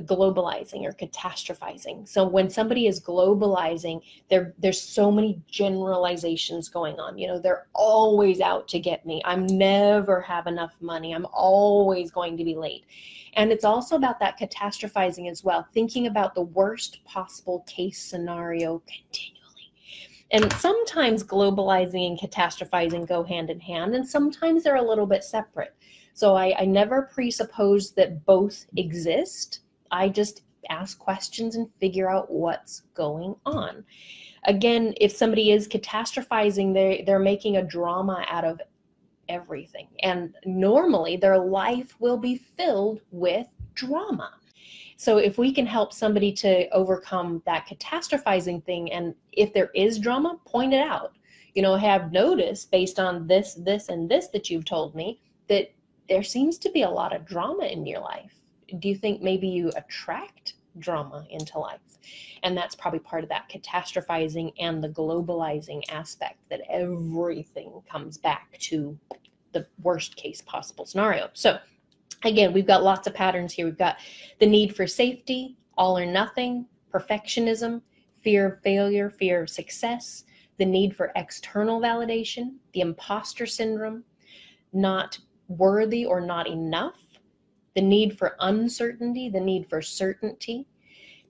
globalizing 0.00 0.84
or 0.84 0.92
catastrophizing. 0.92 2.08
So 2.08 2.24
when 2.24 2.48
somebody 2.48 2.86
is 2.86 3.00
globalizing, 3.00 4.00
there 4.28 4.54
there's 4.58 4.80
so 4.80 5.10
many 5.10 5.40
generalizations 5.50 6.68
going 6.68 6.98
on. 6.98 7.18
You 7.18 7.28
know, 7.28 7.38
they're 7.38 7.66
always 7.74 8.40
out 8.40 8.68
to 8.68 8.78
get 8.78 9.04
me. 9.04 9.20
I'm 9.24 9.46
never 9.46 10.20
have 10.20 10.46
enough 10.46 10.74
money. 10.80 11.12
I'm 11.14 11.26
always 11.32 12.10
going 12.10 12.36
to 12.36 12.44
be 12.44 12.54
late. 12.54 12.84
And 13.34 13.52
it's 13.52 13.64
also 13.64 13.96
about 13.96 14.18
that 14.20 14.38
catastrophizing 14.38 15.30
as 15.30 15.44
well, 15.44 15.66
thinking 15.72 16.06
about 16.06 16.34
the 16.34 16.42
worst 16.42 17.04
possible 17.04 17.60
case 17.68 18.02
scenario 18.02 18.82
continually. 18.86 19.36
And 20.32 20.52
sometimes 20.54 21.24
globalizing 21.24 22.08
and 22.08 22.18
catastrophizing 22.18 23.06
go 23.06 23.22
hand 23.22 23.50
in 23.50 23.60
hand, 23.60 23.94
and 23.94 24.06
sometimes 24.06 24.62
they're 24.62 24.76
a 24.76 24.82
little 24.82 25.06
bit 25.06 25.24
separate. 25.24 25.74
So 26.14 26.36
I, 26.36 26.54
I 26.58 26.64
never 26.64 27.02
presuppose 27.02 27.92
that 27.92 28.24
both 28.26 28.66
exist 28.76 29.60
I 29.90 30.08
just 30.08 30.42
ask 30.68 30.98
questions 30.98 31.56
and 31.56 31.68
figure 31.80 32.10
out 32.10 32.30
what's 32.30 32.82
going 32.94 33.34
on. 33.46 33.84
Again, 34.44 34.94
if 35.00 35.12
somebody 35.12 35.52
is 35.52 35.68
catastrophizing, 35.68 36.72
they 36.72 37.04
they're 37.06 37.18
making 37.18 37.56
a 37.56 37.62
drama 37.62 38.24
out 38.28 38.44
of 38.44 38.60
everything. 39.28 39.88
And 40.02 40.34
normally 40.44 41.16
their 41.16 41.38
life 41.38 41.94
will 42.00 42.18
be 42.18 42.36
filled 42.36 43.00
with 43.10 43.46
drama. 43.74 44.32
So 44.96 45.16
if 45.16 45.38
we 45.38 45.52
can 45.52 45.66
help 45.66 45.94
somebody 45.94 46.32
to 46.34 46.68
overcome 46.74 47.42
that 47.46 47.66
catastrophizing 47.66 48.62
thing 48.64 48.92
and 48.92 49.14
if 49.32 49.54
there 49.54 49.70
is 49.74 49.98
drama, 49.98 50.38
point 50.44 50.74
it 50.74 50.80
out. 50.80 51.16
You 51.54 51.62
know, 51.62 51.74
have 51.76 52.12
noticed 52.12 52.70
based 52.70 53.00
on 53.00 53.26
this, 53.26 53.54
this, 53.54 53.88
and 53.88 54.10
this 54.10 54.28
that 54.28 54.50
you've 54.50 54.66
told 54.66 54.94
me 54.94 55.20
that 55.48 55.72
there 56.08 56.22
seems 56.22 56.58
to 56.58 56.70
be 56.70 56.82
a 56.82 56.90
lot 56.90 57.14
of 57.14 57.24
drama 57.24 57.64
in 57.64 57.86
your 57.86 58.00
life 58.00 58.39
do 58.78 58.88
you 58.88 58.96
think 58.96 59.22
maybe 59.22 59.48
you 59.48 59.70
attract 59.76 60.54
drama 60.78 61.26
into 61.30 61.58
life? 61.58 61.80
And 62.42 62.56
that's 62.56 62.74
probably 62.74 63.00
part 63.00 63.22
of 63.22 63.28
that 63.30 63.50
catastrophizing 63.50 64.52
and 64.58 64.82
the 64.82 64.88
globalizing 64.88 65.82
aspect 65.90 66.38
that 66.48 66.62
everything 66.70 67.82
comes 67.90 68.16
back 68.16 68.56
to 68.60 68.98
the 69.52 69.66
worst 69.82 70.16
case 70.16 70.40
possible 70.40 70.86
scenario. 70.86 71.28
So, 71.32 71.58
again, 72.24 72.52
we've 72.52 72.66
got 72.66 72.82
lots 72.82 73.06
of 73.06 73.14
patterns 73.14 73.52
here. 73.52 73.66
We've 73.66 73.76
got 73.76 73.96
the 74.38 74.46
need 74.46 74.74
for 74.74 74.86
safety, 74.86 75.56
all 75.76 75.98
or 75.98 76.06
nothing, 76.06 76.66
perfectionism, 76.92 77.82
fear 78.22 78.46
of 78.46 78.62
failure, 78.62 79.10
fear 79.10 79.42
of 79.42 79.50
success, 79.50 80.24
the 80.58 80.64
need 80.64 80.94
for 80.94 81.12
external 81.16 81.80
validation, 81.80 82.56
the 82.74 82.80
imposter 82.80 83.46
syndrome, 83.46 84.04
not 84.72 85.18
worthy 85.48 86.04
or 86.04 86.20
not 86.20 86.46
enough, 86.46 87.00
the 87.74 87.82
need 87.82 88.18
for 88.18 88.36
uncertainty, 88.40 89.28
the 89.28 89.40
need 89.40 89.68
for 89.68 89.80
certainty, 89.80 90.66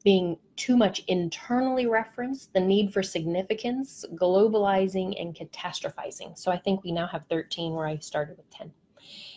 being 0.04 0.38
too 0.56 0.76
much 0.76 1.02
internally 1.08 1.86
referenced, 1.86 2.52
the 2.52 2.60
need 2.60 2.92
for 2.92 3.02
significance, 3.02 4.04
globalizing, 4.14 5.20
and 5.20 5.34
catastrophizing. 5.34 6.36
So 6.38 6.50
I 6.50 6.56
think 6.56 6.82
we 6.82 6.92
now 6.92 7.06
have 7.06 7.26
13 7.26 7.74
where 7.74 7.86
I 7.86 7.98
started 7.98 8.36
with 8.36 8.48
10. 8.50 8.72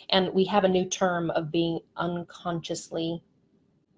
And 0.10 0.34
we 0.34 0.46
have 0.46 0.64
a 0.64 0.70
new 0.70 0.86
term 0.86 1.30
of 1.32 1.52
being 1.52 1.80
unconsciously, 1.98 3.22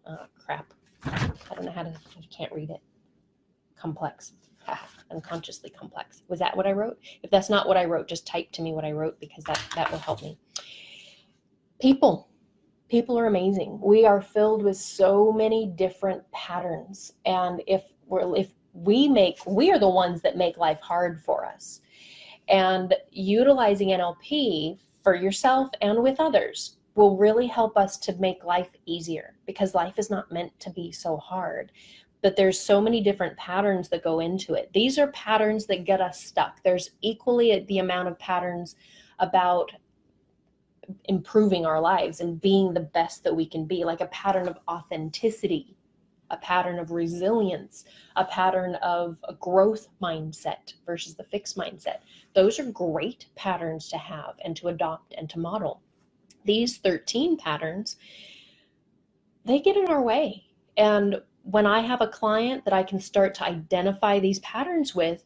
uh, 0.05 0.25
crap. 0.43 0.73
I 1.03 1.31
don't 1.53 1.65
know 1.65 1.71
how 1.71 1.83
to, 1.83 1.89
I 1.89 2.25
can't 2.35 2.51
read 2.51 2.71
it. 2.71 2.81
Complex. 3.77 4.33
unconsciously 5.11 5.69
complex. 5.69 6.23
Was 6.27 6.39
that 6.39 6.55
what 6.55 6.65
I 6.65 6.71
wrote? 6.71 6.99
If 7.21 7.29
that's 7.29 7.49
not 7.49 7.67
what 7.67 7.77
I 7.77 7.85
wrote, 7.85 8.07
just 8.07 8.25
type 8.25 8.51
to 8.53 8.61
me 8.61 8.73
what 8.73 8.85
I 8.85 8.91
wrote 8.91 9.19
because 9.19 9.43
that, 9.45 9.61
that 9.75 9.91
will 9.91 9.99
help 9.99 10.21
me. 10.21 10.37
People 11.79 12.29
people 12.89 13.17
are 13.17 13.27
amazing. 13.27 13.79
We 13.81 14.05
are 14.05 14.21
filled 14.21 14.63
with 14.63 14.77
so 14.77 15.31
many 15.31 15.67
different 15.67 16.29
patterns. 16.31 17.13
And 17.25 17.61
if 17.67 17.83
we're 18.07 18.35
if 18.35 18.49
we 18.73 19.07
make 19.07 19.39
we 19.45 19.71
are 19.71 19.79
the 19.79 19.89
ones 19.89 20.21
that 20.21 20.37
make 20.37 20.57
life 20.57 20.79
hard 20.81 21.21
for 21.23 21.45
us. 21.45 21.81
And 22.47 22.93
utilizing 23.11 23.89
NLP 23.89 24.77
for 25.03 25.15
yourself 25.15 25.69
and 25.81 26.01
with 26.03 26.19
others 26.19 26.77
will 26.93 27.17
really 27.17 27.47
help 27.47 27.77
us 27.77 27.97
to 27.97 28.13
make 28.13 28.43
life 28.43 28.69
easier 28.85 29.35
because 29.45 29.75
life 29.75 29.97
is 29.97 30.09
not 30.09 30.31
meant 30.31 30.57
to 30.59 30.69
be 30.69 30.91
so 30.91 31.17
hard 31.17 31.71
but 32.25 32.35
there's 32.35 32.59
so 32.59 32.81
many 32.81 33.01
different 33.01 33.37
patterns 33.37 33.87
that 33.87 34.03
go 34.03 34.19
into 34.19 34.55
it. 34.55 34.71
These 34.73 34.97
are 34.97 35.11
patterns 35.11 35.67
that 35.67 35.85
get 35.85 36.01
us 36.01 36.23
stuck. 36.23 36.63
There's 36.63 36.89
equally 37.01 37.63
the 37.67 37.77
amount 37.77 38.07
of 38.07 38.17
patterns 38.17 38.77
about 39.19 39.71
improving 41.05 41.65
our 41.65 41.79
lives 41.79 42.21
and 42.21 42.41
being 42.41 42.73
the 42.73 42.79
best 42.79 43.23
that 43.23 43.35
we 43.35 43.45
can 43.45 43.65
be, 43.65 43.83
like 43.83 44.01
a 44.01 44.07
pattern 44.07 44.47
of 44.47 44.57
authenticity, 44.67 45.75
a 46.31 46.37
pattern 46.37 46.79
of 46.79 46.91
resilience, 46.91 47.85
a 48.15 48.25
pattern 48.25 48.75
of 48.75 49.17
a 49.27 49.33
growth 49.33 49.87
mindset 50.01 50.73
versus 50.85 51.15
the 51.15 51.23
fixed 51.23 51.57
mindset. 51.57 51.99
Those 52.33 52.59
are 52.59 52.71
great 52.71 53.27
patterns 53.35 53.89
to 53.89 53.97
have 53.97 54.35
and 54.43 54.55
to 54.57 54.69
adopt 54.69 55.13
and 55.17 55.29
to 55.29 55.39
model. 55.39 55.81
These 56.43 56.77
13 56.77 57.37
patterns, 57.37 57.97
they 59.45 59.59
get 59.59 59.77
in 59.77 59.87
our 59.87 60.01
way. 60.01 60.45
And 60.77 61.21
when 61.43 61.65
I 61.67 61.81
have 61.81 62.01
a 62.01 62.07
client 62.07 62.65
that 62.65 62.73
I 62.73 62.83
can 62.83 62.99
start 62.99 63.35
to 63.35 63.45
identify 63.45 64.19
these 64.19 64.39
patterns 64.39 64.95
with, 64.95 65.23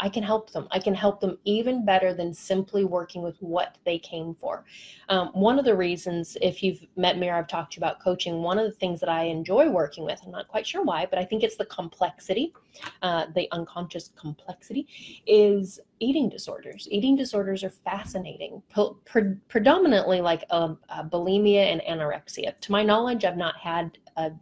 I 0.00 0.08
can 0.08 0.22
help 0.22 0.50
them. 0.50 0.66
I 0.70 0.78
can 0.78 0.94
help 0.94 1.20
them 1.20 1.38
even 1.44 1.84
better 1.84 2.14
than 2.14 2.32
simply 2.32 2.84
working 2.84 3.22
with 3.22 3.36
what 3.40 3.76
they 3.84 3.98
came 3.98 4.34
for. 4.34 4.64
Um, 5.10 5.28
one 5.28 5.58
of 5.58 5.66
the 5.66 5.76
reasons, 5.76 6.38
if 6.40 6.62
you've 6.62 6.80
met 6.96 7.18
me 7.18 7.28
or 7.28 7.34
I've 7.34 7.46
talked 7.46 7.74
to 7.74 7.76
you 7.76 7.84
about 7.84 8.00
coaching, 8.00 8.42
one 8.42 8.58
of 8.58 8.64
the 8.64 8.72
things 8.72 8.98
that 9.00 9.10
I 9.10 9.24
enjoy 9.24 9.68
working 9.68 10.04
with, 10.04 10.20
I'm 10.24 10.32
not 10.32 10.48
quite 10.48 10.66
sure 10.66 10.82
why, 10.82 11.06
but 11.06 11.18
I 11.18 11.24
think 11.24 11.42
it's 11.42 11.56
the 11.56 11.66
complexity, 11.66 12.54
uh, 13.02 13.26
the 13.34 13.46
unconscious 13.52 14.10
complexity, 14.18 14.88
is 15.26 15.78
eating 16.00 16.30
disorders. 16.30 16.88
Eating 16.90 17.14
disorders 17.14 17.62
are 17.62 17.70
fascinating, 17.70 18.62
pre- 19.04 19.34
predominantly 19.48 20.22
like 20.22 20.44
um, 20.50 20.78
a 20.88 21.04
bulimia 21.04 21.72
and 21.72 21.82
anorexia. 21.82 22.58
To 22.58 22.72
my 22.72 22.82
knowledge, 22.82 23.26
I've 23.26 23.36
not 23.36 23.56
had 23.58 23.98
a 24.16 24.32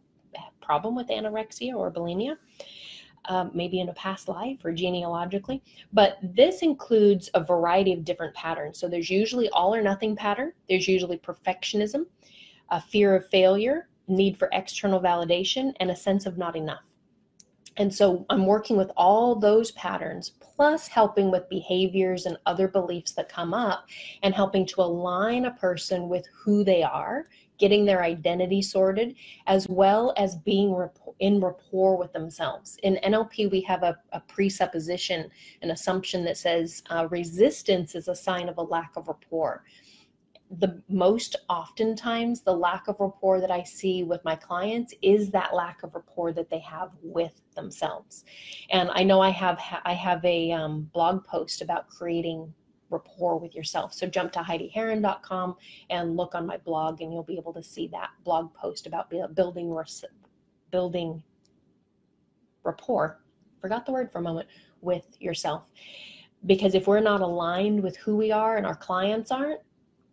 problem 0.60 0.94
with 0.94 1.08
anorexia 1.08 1.74
or 1.74 1.90
bulimia 1.90 2.36
um, 3.28 3.50
maybe 3.54 3.80
in 3.80 3.88
a 3.88 3.94
past 3.94 4.28
life 4.28 4.64
or 4.64 4.72
genealogically. 4.72 5.62
But 5.92 6.18
this 6.22 6.62
includes 6.62 7.30
a 7.34 7.44
variety 7.44 7.92
of 7.92 8.04
different 8.04 8.34
patterns. 8.34 8.78
So 8.78 8.88
there's 8.88 9.10
usually 9.10 9.48
all 9.50 9.74
or 9.74 9.82
nothing 9.82 10.16
pattern, 10.16 10.52
there's 10.68 10.88
usually 10.88 11.18
perfectionism, 11.18 12.06
a 12.70 12.80
fear 12.80 13.14
of 13.14 13.28
failure, 13.28 13.88
need 14.08 14.36
for 14.36 14.48
external 14.52 15.00
validation, 15.00 15.72
and 15.80 15.90
a 15.90 15.96
sense 15.96 16.26
of 16.26 16.38
not 16.38 16.56
enough. 16.56 16.82
And 17.76 17.94
so 17.94 18.26
I'm 18.28 18.46
working 18.46 18.76
with 18.76 18.90
all 18.96 19.36
those 19.36 19.70
patterns, 19.72 20.32
plus 20.40 20.88
helping 20.88 21.30
with 21.30 21.48
behaviors 21.48 22.26
and 22.26 22.36
other 22.44 22.66
beliefs 22.66 23.12
that 23.12 23.28
come 23.28 23.54
up, 23.54 23.86
and 24.22 24.34
helping 24.34 24.66
to 24.66 24.80
align 24.80 25.44
a 25.44 25.52
person 25.52 26.08
with 26.08 26.26
who 26.34 26.64
they 26.64 26.82
are 26.82 27.28
getting 27.58 27.84
their 27.84 28.02
identity 28.02 28.62
sorted, 28.62 29.14
as 29.46 29.68
well 29.68 30.14
as 30.16 30.36
being 30.36 30.74
in 31.20 31.40
rapport 31.40 31.96
with 31.96 32.12
themselves. 32.12 32.78
In 32.82 32.98
NLP, 33.04 33.50
we 33.50 33.60
have 33.62 33.82
a, 33.82 33.98
a 34.12 34.20
presupposition, 34.20 35.28
an 35.62 35.72
assumption 35.72 36.24
that 36.24 36.38
says 36.38 36.82
uh, 36.90 37.08
resistance 37.10 37.94
is 37.94 38.08
a 38.08 38.14
sign 38.14 38.48
of 38.48 38.58
a 38.58 38.62
lack 38.62 38.92
of 38.96 39.08
rapport. 39.08 39.64
The 40.50 40.82
most 40.88 41.36
oftentimes, 41.50 42.40
the 42.40 42.56
lack 42.56 42.88
of 42.88 42.96
rapport 43.00 43.40
that 43.40 43.50
I 43.50 43.62
see 43.64 44.02
with 44.02 44.24
my 44.24 44.34
clients 44.34 44.94
is 45.02 45.30
that 45.32 45.54
lack 45.54 45.82
of 45.82 45.94
rapport 45.94 46.32
that 46.32 46.48
they 46.48 46.60
have 46.60 46.90
with 47.02 47.38
themselves. 47.54 48.24
And 48.70 48.88
I 48.94 49.02
know 49.02 49.20
I 49.20 49.28
have 49.28 49.60
I 49.84 49.92
have 49.92 50.24
a 50.24 50.52
um, 50.52 50.88
blog 50.94 51.24
post 51.24 51.60
about 51.60 51.88
creating 51.88 52.54
rapport 52.90 53.38
with 53.38 53.54
yourself. 53.54 53.92
So 53.94 54.06
jump 54.06 54.32
to 54.32 54.40
HeidiHeron.com 54.40 55.56
and 55.90 56.16
look 56.16 56.34
on 56.34 56.46
my 56.46 56.56
blog, 56.58 57.00
and 57.00 57.12
you'll 57.12 57.22
be 57.22 57.36
able 57.36 57.52
to 57.54 57.62
see 57.62 57.88
that 57.88 58.10
blog 58.24 58.52
post 58.54 58.86
about 58.86 59.10
building 59.34 59.76
building 60.70 61.22
rapport. 62.64 63.20
Forgot 63.60 63.86
the 63.86 63.92
word 63.92 64.12
for 64.12 64.18
a 64.18 64.22
moment 64.22 64.48
with 64.80 65.04
yourself. 65.20 65.70
Because 66.46 66.74
if 66.74 66.86
we're 66.86 67.00
not 67.00 67.20
aligned 67.20 67.82
with 67.82 67.96
who 67.96 68.16
we 68.16 68.30
are 68.30 68.56
and 68.56 68.66
our 68.66 68.76
clients 68.76 69.30
aren't, 69.30 69.60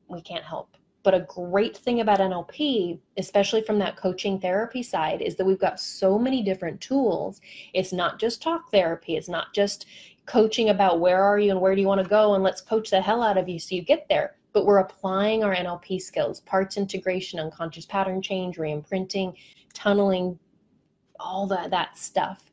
we 0.08 0.22
can't 0.22 0.44
help. 0.44 0.76
But 1.04 1.14
a 1.14 1.28
great 1.28 1.78
thing 1.78 2.02
about 2.02 2.18
NLP, 2.18 3.00
especially 3.18 3.62
from 3.62 3.78
that 3.78 3.96
coaching 3.96 4.40
therapy 4.40 4.82
side, 4.82 5.22
is 5.22 5.36
that 5.36 5.46
we've 5.46 5.60
got 5.60 5.80
so 5.80 6.18
many 6.18 6.42
different 6.42 6.82
tools. 6.82 7.42
It's 7.76 7.94
not 7.94 8.20
just 8.20 8.42
talk 8.42 8.72
therapy, 8.72 9.16
it's 9.16 9.30
not 9.30 9.54
just 9.54 9.86
coaching 10.26 10.70
about 10.70 11.00
where 11.00 11.24
are 11.24 11.40
you 11.40 11.52
and 11.52 11.62
where 11.62 11.76
do 11.76 11.82
you 11.82 11.88
want 11.88 12.04
to 12.04 12.10
go, 12.10 12.34
and 12.34 12.44
let's 12.44 12.62
coach 12.62 12.90
the 12.90 13.02
hell 13.02 13.22
out 13.22 13.38
of 13.38 13.50
you 13.50 13.60
so 13.60 13.76
you 13.76 13.82
get 13.82 14.08
there. 14.10 14.36
But 14.54 14.66
we're 14.66 14.80
applying 14.80 15.44
our 15.44 15.56
NLP 15.56 16.02
skills, 16.02 16.40
parts 16.42 16.78
integration, 16.78 17.40
unconscious 17.40 17.86
pattern 17.86 18.22
change, 18.22 18.58
reimprinting, 18.58 19.36
tunneling, 19.74 20.40
all 21.20 21.48
that, 21.48 21.72
that 21.72 21.98
stuff 21.98 22.50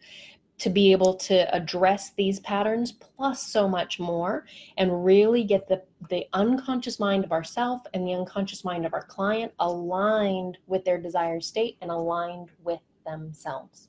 to 0.62 0.70
be 0.70 0.92
able 0.92 1.14
to 1.14 1.52
address 1.52 2.12
these 2.16 2.38
patterns 2.38 2.92
plus 2.92 3.42
so 3.42 3.68
much 3.68 3.98
more 3.98 4.46
and 4.76 5.04
really 5.04 5.42
get 5.42 5.66
the, 5.66 5.82
the 6.08 6.24
unconscious 6.34 7.00
mind 7.00 7.24
of 7.24 7.32
ourself 7.32 7.80
and 7.94 8.06
the 8.06 8.14
unconscious 8.14 8.64
mind 8.64 8.86
of 8.86 8.94
our 8.94 9.02
client 9.02 9.50
aligned 9.58 10.58
with 10.68 10.84
their 10.84 10.98
desired 10.98 11.42
state 11.42 11.76
and 11.82 11.90
aligned 11.90 12.50
with 12.62 12.78
themselves. 13.04 13.88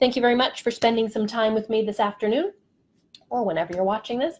Thank 0.00 0.16
you 0.16 0.22
very 0.22 0.34
much 0.34 0.62
for 0.62 0.70
spending 0.70 1.10
some 1.10 1.26
time 1.26 1.52
with 1.52 1.68
me 1.68 1.84
this 1.84 2.00
afternoon 2.00 2.52
or 3.30 3.44
whenever 3.44 3.72
you're 3.74 3.84
watching 3.84 4.18
this. 4.18 4.36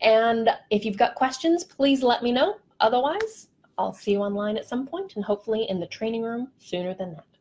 And 0.00 0.50
if 0.70 0.84
you've 0.84 0.96
got 0.96 1.14
questions, 1.14 1.64
please 1.64 2.02
let 2.02 2.22
me 2.22 2.32
know. 2.32 2.56
Otherwise, 2.80 3.48
I'll 3.78 3.92
see 3.92 4.12
you 4.12 4.20
online 4.20 4.56
at 4.56 4.66
some 4.66 4.86
point 4.86 5.16
and 5.16 5.24
hopefully 5.24 5.66
in 5.68 5.80
the 5.80 5.86
training 5.86 6.22
room 6.22 6.48
sooner 6.58 6.94
than 6.94 7.14
that. 7.14 7.35